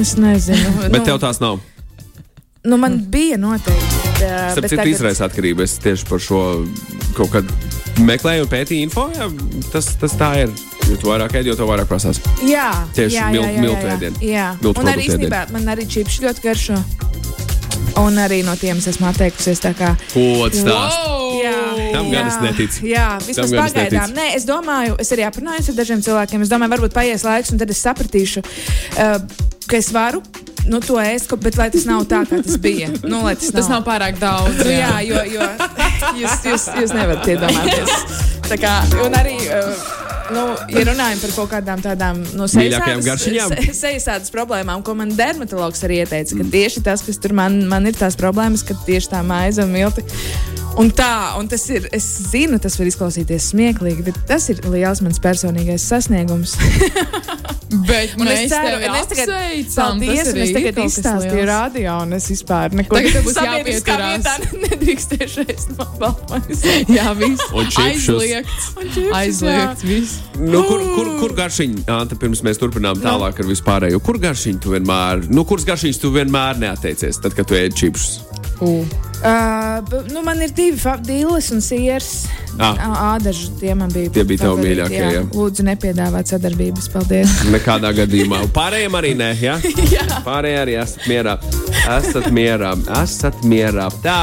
[0.00, 0.72] Es nezinu.
[0.92, 1.60] Bet nu, tev tās nav.
[2.64, 4.00] nu, man bija noteikti.
[4.14, 5.66] Uh, Starp citu, tagad- izraisa atkarību.
[5.66, 6.40] Es tieši par šo
[7.16, 7.54] kaut kādu
[8.04, 9.08] meklēju un pētīju info.
[9.14, 9.28] Jā,
[9.72, 10.54] tas, tas tā ir.
[10.84, 12.18] Jo vairāk ēdi, jo vairāk prasās.
[12.44, 13.86] Jā, Tieši jā, mil- jā, jā, miltu
[14.76, 16.76] un arī īstenībā man arī čipsi ļoti garšo.
[17.96, 19.60] Un arī no tiem es esmu atteikusies.
[19.62, 19.94] tā kā-
[20.66, 20.94] tas!
[21.44, 22.84] Jā, Tam gan es neticu.
[22.90, 24.14] Jā, vismaz pagaidām.
[24.16, 26.42] Nē, es domāju, es arī aprunājos ar dažiem cilvēkiem.
[26.42, 28.42] Es domāju, varbūt paies laiks, un tad es sapratīšu,
[28.98, 29.18] uh,
[29.66, 30.22] ka es varu
[30.68, 30.98] nu, to
[31.28, 32.88] ko- bet lai tas nav tā, kā tas bija.
[33.04, 34.56] Nu, tas, Tas nav pārāk daudz.
[34.62, 35.48] Nu, jā, jo, jo
[36.22, 37.92] jūs, jūs, jūs nevarat iedomāties.
[38.48, 38.72] Tā kā,
[39.04, 39.70] un arī, uh,
[40.34, 43.54] nu, ja runājam par kaut kādām tādām no Mīļākajām garšiņām?
[43.72, 47.88] sejas tādas problēmām, ko man dermatologs arī ieteica, ka tieši tas, kas tur man, man
[47.88, 50.04] ir tās problēmas, ka tieši tā maize un milti.
[50.74, 55.04] Un tā, un tas ir, es zinu, tas var izklausīties smieklīgi, bet tas ir liels
[55.04, 56.56] mans personīgais sasniegums.
[57.74, 62.14] Bet Un mēs ceru, un es tagad, apsveicam, paldies, tas es tagad izstāstīju radio, un
[62.14, 64.28] es vispār neko Tagad būs jāpieturās.
[65.42, 66.62] ēst no baltmaizes.
[66.96, 67.48] Jā, viss.
[67.50, 68.20] Un čipšus.
[68.20, 68.68] Aizliegts.
[68.78, 70.20] Un čipsus, Aizliegts, viss.
[70.38, 74.02] Nu, kur, kur, kur garšiņa, Anta, pirms mēs turpinām tālāk ar vispārējo?
[74.04, 78.22] Kur garšiņu tu vienmēr, nu, kuras garšiņas tu vienmēr neatteicies, tad, kad tu ēd čipsus?
[78.62, 79.03] Uh.
[79.24, 82.26] Uh, nu, man ir divi dīles un siers.
[82.58, 82.76] Ah.
[82.76, 84.12] Ā, Ādaži tie man bija.
[84.12, 85.12] Tie bija tavi mīļākie, jā.
[85.16, 85.22] jā.
[85.32, 86.90] Lūdzu, nepiedāvāt sadarbības.
[86.92, 87.38] Paldies.
[87.54, 88.44] Nekādā gadījumā.
[88.58, 89.56] Pārējiem arī nē, ja?
[90.26, 91.38] Pārējiem arī esat mierā.
[91.98, 93.88] Esat mierā, esat mierā.
[94.04, 94.20] Tā.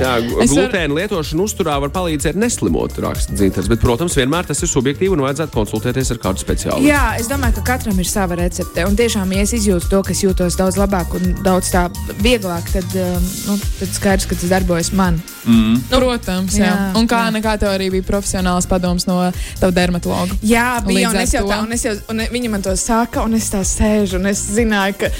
[0.00, 0.12] Jā,
[0.50, 3.68] glutēna lietošana uzturā var palīdzēt neslimot, raksta Zītars.
[3.70, 6.88] Bet, protams, vienmēr tas ir subjektīvi un vajadzētu konsultēties ar kādu speciālistu.
[6.88, 8.84] Jā, es domāju, ka katram ir sava recepte.
[8.88, 11.86] Un tiešām, ja es izjūtu to, kas jūtos daudz labāk un daudz tā
[12.24, 15.20] vieglāk, tad, um, nu, tad skaidrs, ka tas darbojas man.
[15.46, 16.66] Nu, Protams, jā.
[16.68, 17.34] jā, Un kā jā.
[17.36, 19.20] nekā tev arī bija profesionāls padoms no
[19.60, 20.36] tava dermatologa.
[20.44, 21.08] Jā, bija.
[21.10, 23.34] Un ar es jau to- tā, un es jau, un viņa man to saka, un
[23.34, 25.10] es tā sēžu, un es zināju, ka.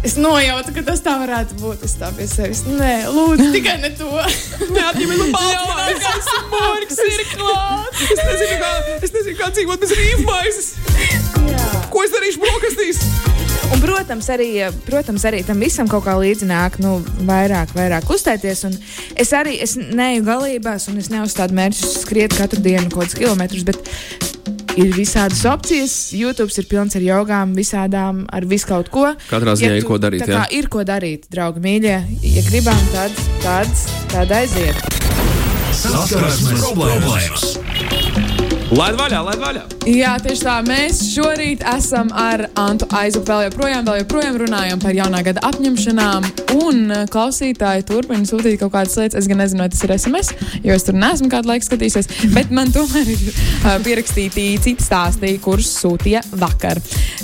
[0.00, 1.82] Es nojautu, ka tas tā varētu būt.
[1.84, 2.62] Es tā pie sevis.
[2.64, 4.08] Nē, lūdzu, tikai ne to.
[4.76, 6.30] Neatņemiet man baltmaises!
[6.54, 8.06] Morgs ir klāts!
[8.06, 10.70] Es nezinu, kā, es nezinu, kā dzīvot bez rīvmaizes!
[11.92, 13.02] Ko es darīšu brokastīs?
[13.70, 14.48] Un, protams, arī,
[14.88, 16.96] protams, arī tam visam kaut kā līdzi nāk, nu,
[17.28, 18.64] vairāk, vairāk uzstāties.
[18.70, 18.80] Un
[19.20, 23.68] es arī es neju galībās, un es neuzstādu mērķus skriet katru dienu kaut kādus kilometrus.
[23.68, 23.84] Bet
[24.80, 25.94] ir visādas opcijas.
[26.16, 29.10] YouTube ir pilns ar jogām, visādām, ar visu kaut ko.
[29.30, 30.44] Katrā ziņā ir tu- ko darīt, jā.
[30.50, 31.96] ir ko darīt, draugi mīļie.
[32.22, 33.12] Ja gribam, tad,
[33.42, 33.68] tad,
[34.08, 34.76] tad aiziet.
[35.80, 37.59] Saskarsmes problēmas.
[38.70, 39.62] Laid vaļā, laid vaļā!
[39.90, 40.52] Jā, tieši tā.
[40.62, 46.28] Mēs šorīt esam ar Antu Aizu vēl joprojām, vēl joprojām runājam par jaunā gada apņemšanām.
[46.60, 49.18] Un klausītāji turpina sūtīt kaut kādas lietas.
[49.18, 50.30] Es gan nezinu, vai tas ir SMS,
[50.62, 52.10] jo es tur neesmu kādu laiku skatījies.
[52.36, 56.78] Bet man tomēr ir uh, pierakstīti citi stāsti, kurus sūtīja vakar.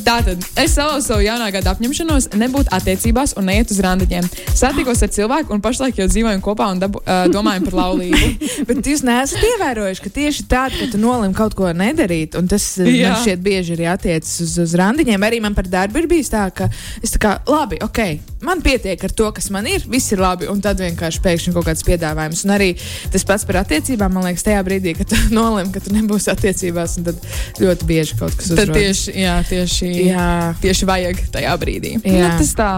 [0.06, 4.26] Tātad es salauzu savu jaunā gada apņemšanos nebūt attiecībās un neiet uz randiņiem.
[4.50, 8.34] Satikos ar cilvēku un pašlaik jau dzīvojam kopā un dabu, uh, domājam par laulību.
[8.72, 12.64] Bet jūs neesat ievērojuši, ka tieši tādā, ka tu nolēmi kaut ko nedarīt, un tas
[12.82, 13.12] eh, Jā.
[13.12, 15.26] man šķiet bieži arī attiecas uz, uz randiņiem.
[15.28, 16.68] Arī man par darbu ir bijis tā, ka
[17.04, 18.00] es tā kā, labi, ok,
[18.46, 21.68] man pietiek ar to, kas man ir, viss ir labi, un tad vienkārši pēkšņi kaut
[21.68, 22.44] kāds piedāvājums.
[22.46, 22.70] Un arī
[23.12, 26.98] tas pats par attiecībām, man liekas, tajā brīdī, kad tu nolēmi, ka tu nebūsi attiecībās,
[27.00, 27.28] un tad
[27.62, 28.82] ļoti bieži kaut kas Tad uzrodas.
[28.82, 30.26] tieši, jā, tieši, Jā.
[30.62, 31.96] tieši vajag tajā brīdī.
[32.02, 32.30] Jā.
[32.30, 32.70] Nu, tas tā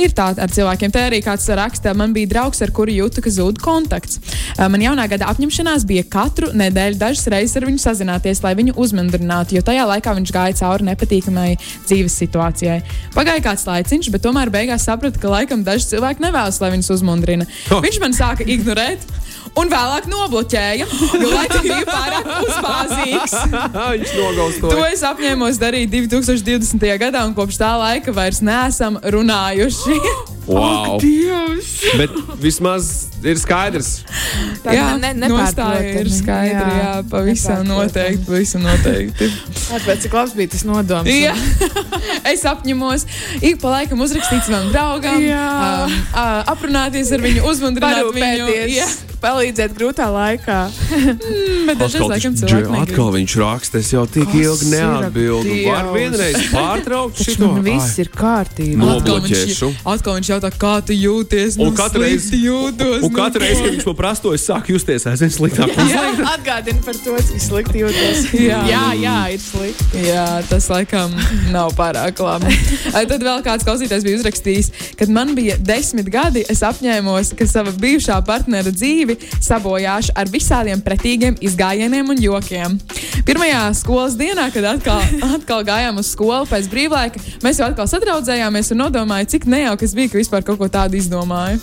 [0.00, 0.92] ir tā ar cilvēkiem.
[0.94, 4.18] Te arī kāds raksta, man bija draugs, ar kuru jūtu, ka zūd kontakts.
[4.58, 9.58] Man jaunā gada apņemšanās bija katru nedēļu dažas reizes ar viņu sazināties, lai viņu uzmundrinātu,
[9.58, 12.80] jo tajā laikā viņš gāja cauri nepatīkamai dzīves situācijai.
[13.16, 17.48] Pagāja kāds laiciņš, bet tomēr beigās sapratu, ka laikam daži cilvēki nevēlas, lai viņus uzmundrina.
[17.72, 17.82] Oh.
[17.84, 19.06] Viņš man sāka ignorēt.
[19.58, 20.86] Un vēlāk nobloķēja,
[21.18, 23.36] jo laikam bija pārāk uzbāzīgs.
[23.96, 24.70] Viņš nogaus to.
[24.70, 26.88] To es apņēmos darīt 2020.
[27.00, 30.02] gadā, un kopš tā laika vairs neesam runājuši.
[30.48, 30.98] Wow!
[31.98, 33.90] Bet vismaz ir skaidrs.
[34.64, 35.90] Tā ne- ne- nepārprotami.
[36.00, 36.68] ir skaidra.
[36.68, 38.24] Jā, Jā, pavisam noteikti.
[38.26, 39.28] Pavisam noteikti.
[39.68, 41.10] Tāpēc, cik labs bija tas nodoms.
[41.12, 41.34] Jā.
[42.32, 43.04] es apņemos
[43.42, 45.44] ik pa laikam uzrakstīt savam draugam, Jā.
[45.84, 45.98] um,
[46.54, 48.48] aprunāties ar viņu, uzmundrināt viņu.
[48.72, 48.88] Jā,
[49.22, 50.58] palīdzēt grūtā laikā.
[51.68, 52.74] bet dažreiz laikam negrib.
[52.82, 55.48] atkal viņš raksta, es jau tik Kas ilgi neatbildu.
[55.48, 55.68] Dievs?
[55.68, 58.92] Var vienreiz pārtraukt man viss ir kārtībā.
[58.98, 61.58] Atkal viņš, atkal viņš jautā, kā tu jūties.
[61.58, 63.02] Un Nu, katru reizi- jūtos.
[63.02, 65.74] Un nu, katru reizi, kad viņš man prasa to, es sāku justies aizvien sliktāk.
[65.90, 68.24] Jā, atgādini par to, cik slikti jūtos.
[68.48, 68.60] Jā.
[68.70, 70.02] jā, jā, ir slikti.
[70.06, 71.12] Jā, tas laikam
[71.52, 72.54] nav pārāk labi.
[72.96, 74.68] Ai, Tad vēl kāds klausītājs bija uzrakstījis,
[75.00, 80.82] kad man bija desmit gadi, es apņēmos, ka sava bijušā partnera dzīvi sabojāšu ar visādiem
[80.84, 82.76] pretīgiem izgājieniem un jokiem.
[83.28, 85.02] Pirmajā skolas dienā, kad atkal,
[85.34, 89.96] atkal gājām uz skolu pēc brīvlaika, mēs jau atkal sadraudzējāmies un nodomājām, cik nejauki es
[89.96, 91.58] biju, ka vispār kaut ko tādu izdomāju.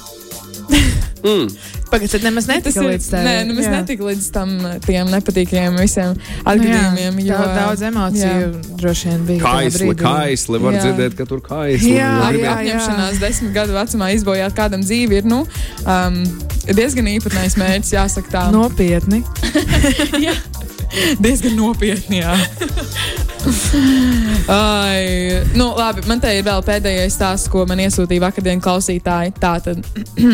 [1.90, 3.24] Pagaid, tad nemaz Tas netika ir- līdz tam.
[3.26, 4.50] Nē, nu, mēs netikām līdz tam
[4.86, 6.14] tiem nepatīkamiem visiem
[6.46, 7.18] atgadījumiem.
[7.26, 8.50] Jā, jo- daudz emociju jā.
[8.82, 9.42] droši vien bija.
[9.42, 10.82] Kaisli, kaisli, var Jā.
[10.84, 11.94] dzirdēt, ka tur kaisli.
[11.96, 15.46] Jā, jā, Arī gribēt- apņemšanās desmit gadu vecumā izbojāt kādam dzīvi ir nu,
[15.86, 16.20] um,
[16.68, 18.52] diezgan īpatnējs mērķis, jāsaka tā.
[18.52, 19.24] Nopietni.
[21.22, 22.38] Diezgan nopietni, jā.
[24.48, 29.34] Ai, nu, labi, man te ir vēl pēdējais stāsts, ko man iesūtīja vakardienas klausītāji.
[29.42, 29.82] Tātad,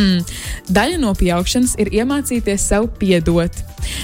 [0.77, 3.55] daļa no pieaugšanas ir iemācīties sev piedot.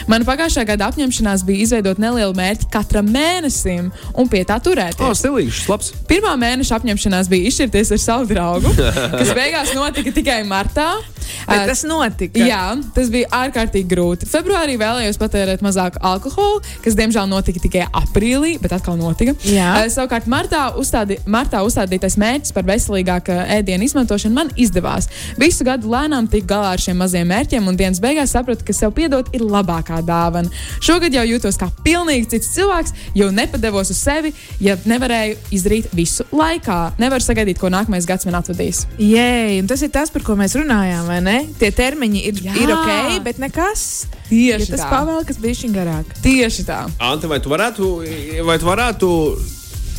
[0.09, 5.03] Mana pagājušā gada apņemšanās bija izveidot nelielu mērķi katram mēnesim un pie tā turēties.
[5.21, 5.91] stilīgs, labs.
[6.09, 8.73] Pirmā mēneša apņemšanās bija izšķirties ar savu draugu,
[9.19, 10.89] kas beigās notika tikai martā.
[11.47, 12.39] Bet tas notika.
[12.39, 14.27] Jā, tas bija ārkārtīgi grūti.
[14.31, 19.33] Februārī vēlējos patērēt mazāk alkohola, kas diemžēl notika tikai aprīlī, bet atkal notika.
[19.47, 19.69] Jā.
[19.83, 25.07] Uh, savukārt, martā, uzstādi, martā uzstādītais mērķis par veselīgāku ēdienu izmantošanu man izdevās.
[25.39, 28.93] Visu gadu lēnām tiku galā ar šiem maziem mērķiem, un dienas beigās sapratu, ka sev
[28.97, 30.49] piedot ir labākā dāvana.
[30.83, 34.33] Šogad jau jūtos kā pilnīgi cits cilvēks, jo nepadevos uz sevi,
[34.63, 36.79] ja nevarēju izdarīt visu laikā.
[37.01, 38.85] Nevaru sagaidīt, ko nākamais gads man atvedīs.
[39.01, 41.37] Jē, un tas ir tas, par ko mēs runājām, vai ne?
[41.59, 42.55] Tie termiņi ir, Jā.
[42.63, 44.07] ir ok, bet nekas.
[44.27, 44.87] Tieši Ja tas tā.
[44.91, 46.09] pavēl, kas bija šī garāk.
[46.23, 46.81] Tieši tā.
[46.99, 47.85] Ante, vai tu varētu,
[48.43, 48.86] vai tu varētu,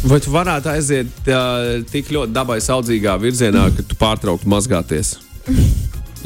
[0.08, 5.16] vai tu varētu aiziet uh, tik ļoti dabai saudzīgā virzienā, ka tu pārtrauktu mazgāties?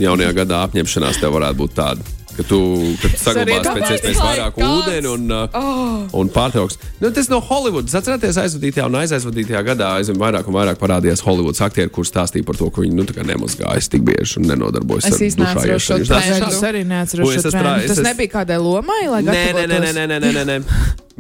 [0.01, 2.13] jaunajā gadā apņemšanās tev varētu būt tāda?
[2.33, 2.59] Ka tu,
[2.97, 6.79] ka tu saglabāsi pēc iespējas vairāk ūdeni un, uh, un pārtrauks.
[7.03, 7.93] Nu, tas no Holivudas.
[7.99, 12.57] Atcerieties, aizvadītajā un aizaizvadītajā gadā aizvien vairāk un vairāk parādījās Holivudas aktieri, kurš stāstīja par
[12.57, 16.49] to, ka viņi nu, tā kā nemazgājas tik bieži un nenodarbojas Es ar dušā iešanu.
[16.49, 20.07] Es arī neatceros šo es Tas nebija kādai lomai, lai Nē, nē, nē, nē, nē,
[20.09, 20.59] nē, nē, nē, nē.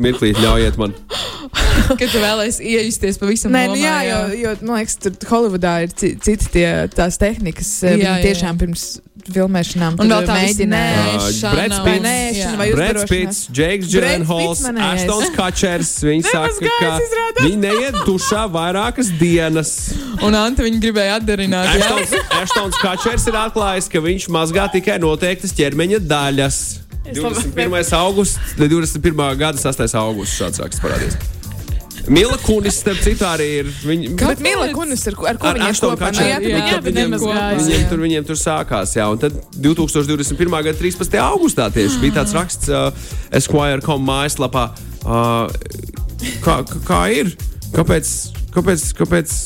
[0.00, 0.94] Mirklīt, ļaujiet man.
[2.00, 5.74] Kad tu vēlēsies iejusties pavisam Nē, nu, nomā, jā, jo, jo man liekas, tur Holivudā
[5.84, 7.70] ir ci- citi tie, tās tehnikas.
[7.84, 8.22] Jā, Jā, jā, jā.
[8.26, 8.86] Tiešām pirms
[9.32, 10.92] filmēšanām Un vēl tā mēģināja.
[10.96, 11.52] Ā, mēģināja.
[11.54, 13.10] Breds Vai nēšana, vai Brits uzvarošanās.
[13.12, 15.02] Pits, Džeiks Breds Dželenhols, Pitts manējais.
[15.02, 15.92] Ashtons Kačers.
[16.08, 19.74] Viņi saka, ka viņi neiet dušā vairākas dienas.
[20.22, 21.74] Un Anta viņu gribēja atdarināt.
[22.42, 26.62] Ashtons, Kačers ir atklājis, ka viņš mazgā tikai noteiktas ķermeņa daļas.
[27.12, 27.94] 21.
[27.98, 29.22] augusts, 21.
[29.40, 29.96] gada 6.
[29.98, 31.18] augusts šāds raksts parādīs.
[32.08, 33.68] Mila Kunis, starp citu, arī ir.
[33.86, 36.08] Viņa, Bet Mila Kunis, ar, ko- ar ko Ar viņa kopā.
[37.62, 40.50] Viņiem tur, viņiem tur sākās, jā, un tad 2021.
[40.66, 41.18] gada 13.
[41.22, 42.90] augustā tieši bija tāds raksts uh,
[43.30, 44.64] Esquire.com mājaslapā.
[45.06, 45.46] Uh,
[46.42, 47.36] kā- kā ir?
[47.72, 48.10] Kāpēc,
[48.52, 49.36] kāpēc, kāpēc,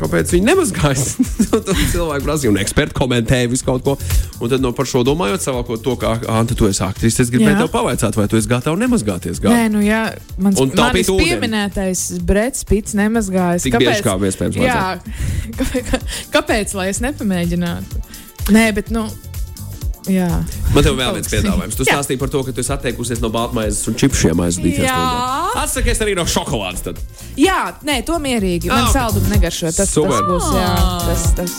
[0.00, 1.04] kāpēc viņi nemazgājas?
[1.46, 3.94] Un tad cilvēki prasīja, un eksperti komentēja visu kaut ko.
[4.42, 7.54] Un tad no par šo domājot, savākot to, ka, Anta, tu esi aktris, es gribēju
[7.54, 7.60] Jā.
[7.64, 9.40] tev pavaicāt, vai tu esi gatava nemazgāties.
[9.42, 9.52] Gā?
[9.52, 10.02] Nē, nu jā,
[10.36, 11.30] mans, Un manis ūdeni.
[11.30, 13.66] pieminētais Brits Pits nemazgājas.
[13.66, 14.98] Tik bieži kā iespējams Jā,
[15.60, 15.94] kāpēc,
[16.34, 18.02] kāpēc, lai es nepamēģinātu?
[18.54, 19.06] Nē, bet, nu,
[20.10, 20.28] jā.
[20.74, 21.78] Man te vēl viens piedāvājums.
[21.78, 24.86] Tu stāstīji par to, ka tu esi atteikusies no baltmaizes un čipšiem aizvadīties.
[24.86, 25.35] Jā.
[25.56, 26.82] Atsakies arī no šokolādes.
[26.86, 26.98] Tad.
[27.40, 28.68] Jā, nē, to mierīgi.
[28.68, 28.92] Man Ah, ok.
[28.98, 29.72] saldumi negaršo.
[29.76, 30.10] Tas, Super.
[30.10, 30.68] tas būs, jā,
[31.06, 31.52] tas, tas.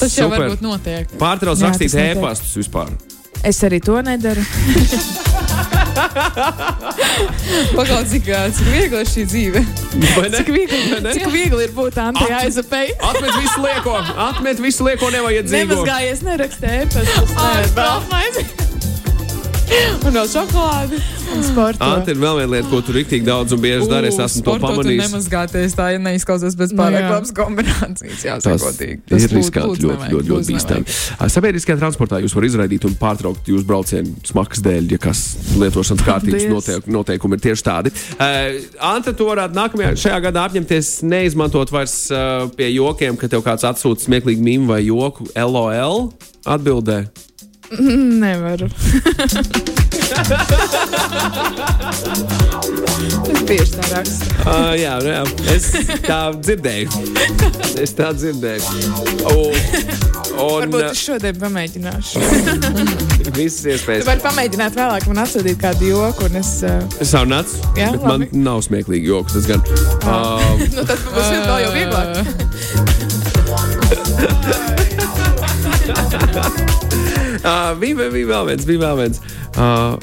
[0.00, 0.38] Tas jau Super.
[0.48, 1.08] varbūt notiek.
[1.20, 2.90] Pārtrauc rakstīt e-pastus vispār.
[3.46, 4.42] Es arī to nedaru.
[7.76, 9.62] Pagaid, cik, cik viegli ir šī dzīve.
[10.34, 12.94] Cik viegli, cik viegli ir būt Antei At- aizapēji.
[13.10, 13.94] Atmet visu lieko,
[14.28, 15.78] atmet visu lieko nevajadzīgo.
[15.78, 16.82] Nemazgājies, nerakstēji.
[17.78, 18.46] Vēl maizi.
[20.08, 20.98] Un vēl šokolādi.
[21.84, 24.08] Anta ir vēl viena lieta, ko tu rīktīgi daudz un bieži dari.
[24.08, 25.02] Es esmu to pamanījis.
[25.04, 25.74] nemazgāties.
[25.76, 27.10] Tā ir neizklausās pēc Nu, pārāk jā.
[27.12, 28.22] labas kombinācijas.
[28.24, 30.96] Jā, Tas ir riskanti, ļoti, ļoti, ļoti bīstami.
[31.34, 35.22] Sabiedriskajā transportā jūs varat izraidīt un pārtraukt jūsu braucienu smagas dēļ, ja kas
[35.60, 37.92] lietošanas kārtības noteik, noteikumi ir tieši tādi.
[38.16, 43.44] Uh, Anta, tu varētu nākamajā šajā gadā apņemties neizmantot vairs uh, pie jokiem, ka tev
[43.46, 46.08] kāds atsūta smieklīgu mīmu vai joku LOL
[46.48, 47.02] atbildē.
[48.22, 48.68] Nevaru.
[53.28, 54.24] Es bieži tā rakstu.
[54.48, 55.66] Uh, jā, nu jā, es
[56.06, 56.88] tā dzirdēju.
[57.82, 58.64] Es tā dzirdēju.
[59.28, 59.52] Un,
[60.38, 62.14] un Varbūt es šodien pamēģināšu.
[63.38, 64.06] visas iespējas.
[64.08, 66.22] vari pamēģināt vēlāk, man atsūtīt kādu joku.
[66.40, 68.32] Es, uh, Es jau nācu, Jā, bet man labi.
[68.48, 69.32] nav smieklīgi joks.
[69.36, 69.60] Tas gan.
[70.02, 70.40] Uh,
[70.76, 72.08] nu, tas būs vēl jau vieglāk.
[77.38, 79.20] Uh, bija, bija vēl viens, bija vēl viens.
[79.54, 79.94] Uh,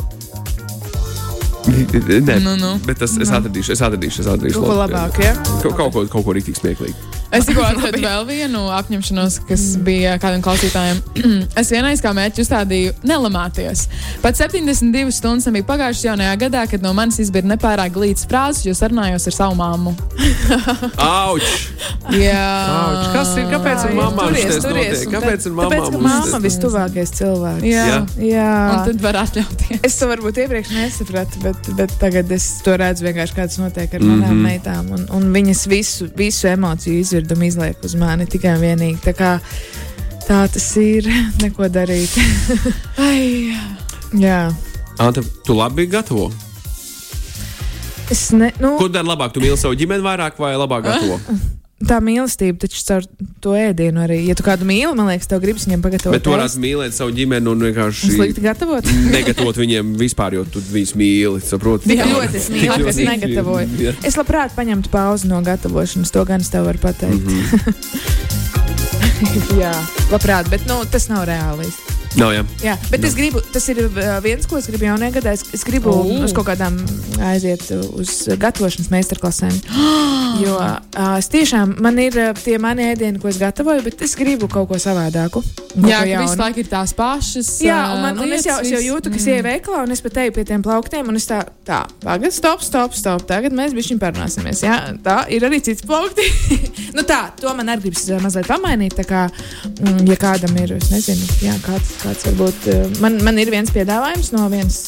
[1.65, 2.69] Nē, Nu, nu.
[2.85, 4.61] bet tas es atradīšu, es atradīšu, es atradīšu.
[4.61, 4.93] Kaut ko labi.
[4.93, 5.33] labāku, ja?
[5.63, 6.95] Kaut, kaut ko, kaut ko rīktīgi smieklīgi.
[7.35, 11.01] Es tikko atradu vēl vienu apņemšanos, kas bija kādam klausītājam.
[11.61, 13.85] es vienreiz kā mērķi uzstādīju nelamāties.
[14.23, 18.73] Pat 72 stundas nebija pagājušas jaunajā gadā, kad no manis izbīra nepārāk glīts frāzes, jo
[18.77, 19.95] sarunājos ar savu mammu.
[21.01, 21.43] Auč!
[22.15, 23.05] Jā, Auč!
[23.15, 23.47] Kas ir?
[23.51, 25.71] Kāpēc ar mamām Turies, turies, Kāpēc ar mamām?
[25.75, 27.65] Tāpēc, ka mamma vistuvākais cilvēks.
[27.67, 27.85] Jā.
[27.85, 27.99] Jā.
[28.29, 28.49] Jā.
[28.75, 29.81] Un tad var atļauties.
[29.85, 34.03] Es to varbūt iepriekš nesapratu, bet, bet tagad es to redzu vienkārši, kāds notiek ar
[34.05, 34.33] manām mm Mhm.
[34.35, 34.45] -hmm.
[34.49, 34.91] meitām.
[34.95, 38.99] Un, un viņas visu, visu emociju izvirdumu izliek uz mani tikai un vienīgi.
[39.03, 39.31] Tā, kā,
[40.27, 41.09] tā tas ir.
[41.43, 42.13] Neko darīt.
[43.09, 43.55] Ai,
[44.15, 44.51] Jā.
[45.01, 46.29] Anta, tu labi gatavo?
[48.13, 49.33] Es ne, nu, Ko dari labāk?
[49.33, 51.19] Tu mīli savu ģimeni vairāk vai labāk gatavo?
[51.83, 53.03] tā mīlestība taču caur
[53.43, 54.21] to ēdienu arī.
[54.29, 56.15] Ja tu kādu mīli, man liekas, tev gribas viņam pagatavot.
[56.15, 58.87] Bet tu varētu mīlēt savu ģimeni un vienkārši Slikti gatavot.
[59.15, 61.43] negatavot viņiem vispār, jo tu viņus mīli.
[61.45, 61.91] Saproti?
[61.91, 63.67] Tik ļoti es mīlu, ka es negatavoju.
[63.83, 63.95] Jā.
[64.07, 67.27] Es labprāt paņemtu pauzi no gatavošanas, to gan es tev varu pateikt.
[67.27, 67.43] Mm.
[67.43, 68.43] -hmm.
[69.61, 69.73] Jā,
[70.11, 71.67] labprāt, bet nu, tas nav reāli.
[72.15, 72.43] Nav, jā.
[72.63, 73.09] Jā, bet no.
[73.09, 75.33] es gribu, tas ir uh, viens, ko es gribu jaunajā gadā.
[75.35, 76.03] Es, es gribu O.
[76.23, 76.77] uz kaut kādām
[77.27, 79.59] aiziet uz gatavošanas meistarklasēm.
[80.35, 84.17] Jo uh, es tiešām, man ir uh, tie mani ēdieni, ko es gatavoju, bet es
[84.19, 85.39] gribu kaut ko savādāku.
[85.39, 87.51] un kaut jā ka visu laiku ir tās pašas.
[87.63, 89.31] Jā, un, ā, man, un es, jau, es jau lietas, jūtu, ka es viss.
[89.31, 91.07] eju veikalā un es pat eju pie tiem plauktiem.
[91.07, 93.23] Un es tā, tā pagaidi, stop, stop, stop.
[93.29, 94.65] Tagad mēs bijām parunāsimies.
[94.65, 94.75] Jā,
[95.05, 96.27] tā ir arī cits plaukti.
[96.97, 98.99] nu tā, to man arī gribas uh, mazliet pamainīt.
[98.99, 99.25] Tā kā,
[99.71, 102.67] mm, ja kādam ir, es nezinu, jā, kāds, kāds varbūt.
[102.71, 104.79] uh, Man, man ir viens piedāvājums no vienas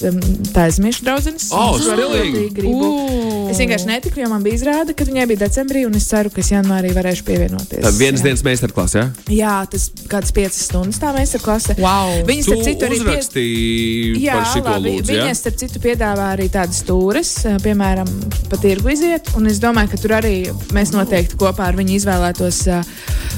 [0.55, 1.49] taisnīšu draudzenes.
[1.51, 3.51] O, Es.
[3.51, 6.41] Es vienkārši netiku, jo man bija izrāde, kad viņai bija decembrī, un es ceru, ka
[6.43, 7.80] es janvārī varēšu pievienoties.
[7.86, 8.26] Tā vienas Jā.
[8.28, 9.05] dienas meistarklase, ja?
[9.32, 11.78] Jā, tas kāds piecas stundas tā mēs ar klasi.
[11.80, 12.11] Wow.
[12.28, 14.91] Viņas, starp citu, arī pie- uzrakstīji Jā, labi.
[14.97, 15.13] lūdzu?
[15.13, 18.11] Viņas, starp citu, piedāvā arī tādas stūres, eh, piemēram,
[18.51, 19.32] pa tirgu iziet.
[19.39, 20.36] Un es domāju, ka tur arī
[20.76, 22.84] mēs noteikti kopā ar viņu izvēlētos uh,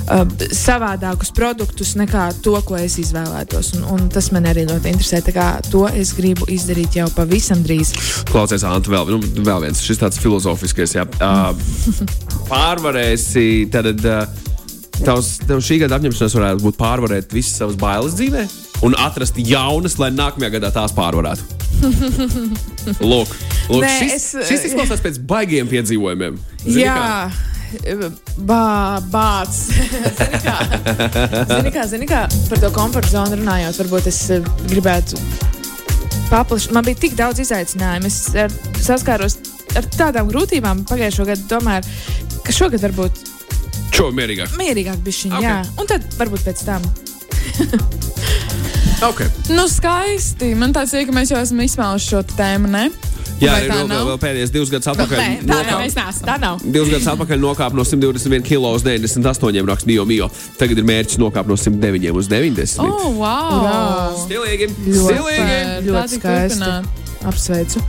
[0.10, 3.69] uh, savādākus produktus nekā to, ko es izvēlētos.
[3.78, 5.22] Un, un tas man arī ļoti interesē.
[5.26, 7.92] Tā kā To es gribu izdarīt jau pavisam drīz.
[8.32, 10.96] Klausies, Anta, vēl, nu, vēl viens šis tāds filozofiskais.
[10.98, 11.06] Jā.
[11.20, 11.54] Uh,
[12.50, 14.26] pārvarēsi, tad uh,
[15.06, 18.48] tavs, tev šī gada apņemšanās varētu būt pārvarēt visas savas bailes dzīvē
[18.88, 21.58] un atrast jaunas, lai nākamajā gadā tās pārvarētu.
[23.12, 23.32] Lūk,
[23.70, 26.40] lūk Nē, šis, es- šis izklausās pēc baigiem piedzīvojumiem.
[26.66, 27.30] Zini kā?
[28.50, 29.68] Bā, bāts.
[29.70, 30.56] zini, kā,
[31.54, 35.20] zini, kā, zini, kā par to komforta zonu runājot, varbūt es eh, gribētu
[36.32, 36.76] paplašināt.
[36.78, 38.10] Man bija tik daudz izaicinājumu.
[38.10, 39.38] Es ar, saskāros
[39.78, 41.46] ar tādām grūtībām pagājušo gadu.
[41.52, 41.86] Tomēr,
[42.46, 43.24] ka šogad varbūt
[43.94, 44.54] Šo mierīgāk.
[44.58, 45.32] mierīgāk bija šī.
[45.34, 45.40] Ok.
[45.40, 45.50] Okay.
[45.50, 46.86] Jā, un tad varbūt pēc tam.
[49.00, 49.30] Okay.
[49.56, 50.52] Nu, skaisti.
[50.60, 52.90] Man tāds ir, ka mēs jau esam izsmēluši šo tēmu, ne?
[53.40, 54.08] Jā, Vai ir tā vēl, nav?
[54.10, 55.20] vēl pēdējais divus gadus atpakaļ.
[55.20, 55.82] Nē, tā nokāp- nav.
[55.86, 56.26] neesam.
[56.28, 56.58] Tā nav.
[56.64, 60.28] Divus gadus atpakaļ nokāpa no 121 kg uz 98 raksts Mio Mio.
[60.60, 62.80] Tagad ir mērķis nokāpt no 109 uz 90.
[62.84, 63.54] Oh, wow!
[63.62, 63.80] Urā.
[64.26, 64.68] Stilīgi!
[64.76, 65.06] Ļoti.
[65.06, 65.88] Stilīgi!
[65.88, 66.74] Ļoti tā skaisti.
[67.30, 67.82] Apsveicu.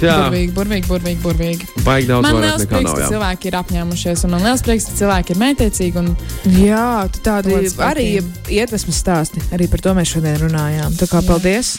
[0.00, 1.66] Jā, Burvīgi, burvīgi, burvīgi, burvīgi.
[1.84, 2.94] baigi daudz Man liels prieks, nav.
[2.96, 3.08] ka Jā.
[3.12, 5.96] cilvēki ir apņēmušies, un man liels prieks, ka cilvēki ir mētiecīgi.
[6.00, 6.16] Un,
[6.56, 8.06] Jā, tu tādi arī
[8.48, 9.42] iedvesmas stāsti.
[9.52, 10.96] Arī par to mēs šodien runājām.
[10.96, 11.74] Tā kā paldies!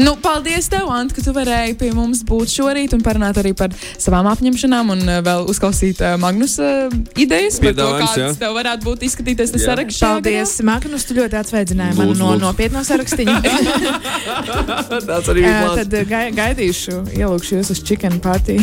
[0.00, 3.74] Nu, paldies, tev, Ant, ka tu varēji pie mums būt šorīt un parunāt arī par
[4.00, 8.28] savām apņemšanām un uh, vēl uzklausīt uh, Magnus uh, idejas par to, Piedāvājums, jā.
[8.28, 10.02] kādas tev varētu būt izskatīties tas saraksts.
[10.04, 12.44] Paldies, Magnus, tu ļoti atsveidzināji mani no lūdzu.
[12.46, 13.38] nopietno sarakstiņa.
[15.08, 15.82] Tas arī bija plāns.
[15.82, 18.58] Tad uh, gai, gaidīšu, ielūkšu jūs uz chicken party.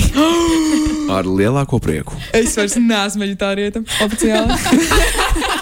[1.16, 2.18] Ar lielāko prieku.
[2.36, 5.53] Es vairs neesmu veģetārieta oficiāli.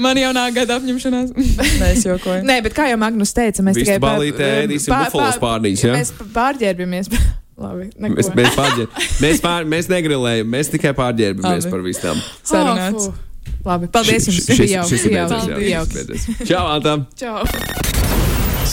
[0.00, 1.32] Man jau nāk gada apņemšanās.
[1.80, 2.42] Nē, es jokoju.
[2.48, 5.42] Nē, bet kā jau Magnus teica, mēs Vistu tikai pār- balītē ēdīsim pār- bufalos pār-
[5.44, 5.94] pārnīšus, jā?
[6.00, 7.10] Mēs pārģērbjamies.
[7.64, 8.16] Labi, neko.
[8.18, 8.88] Mēs, mēs, pārģēr,
[9.22, 12.18] mēs, pār, mēs negrilējam, mēs tikai pārģērbamies par visām.
[12.42, 13.06] Sarunāts.
[13.12, 13.60] Oh, fu.
[13.68, 14.40] Labi, paldies jums.
[14.42, 15.94] Šis, Bija šis, šis ir beidzies, jā, jauki.
[16.00, 16.26] beidzies.
[16.50, 17.06] Čau, Antam!
[17.14, 17.44] Čau!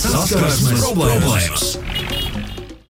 [0.01, 1.67] Saskarsmes problēmas!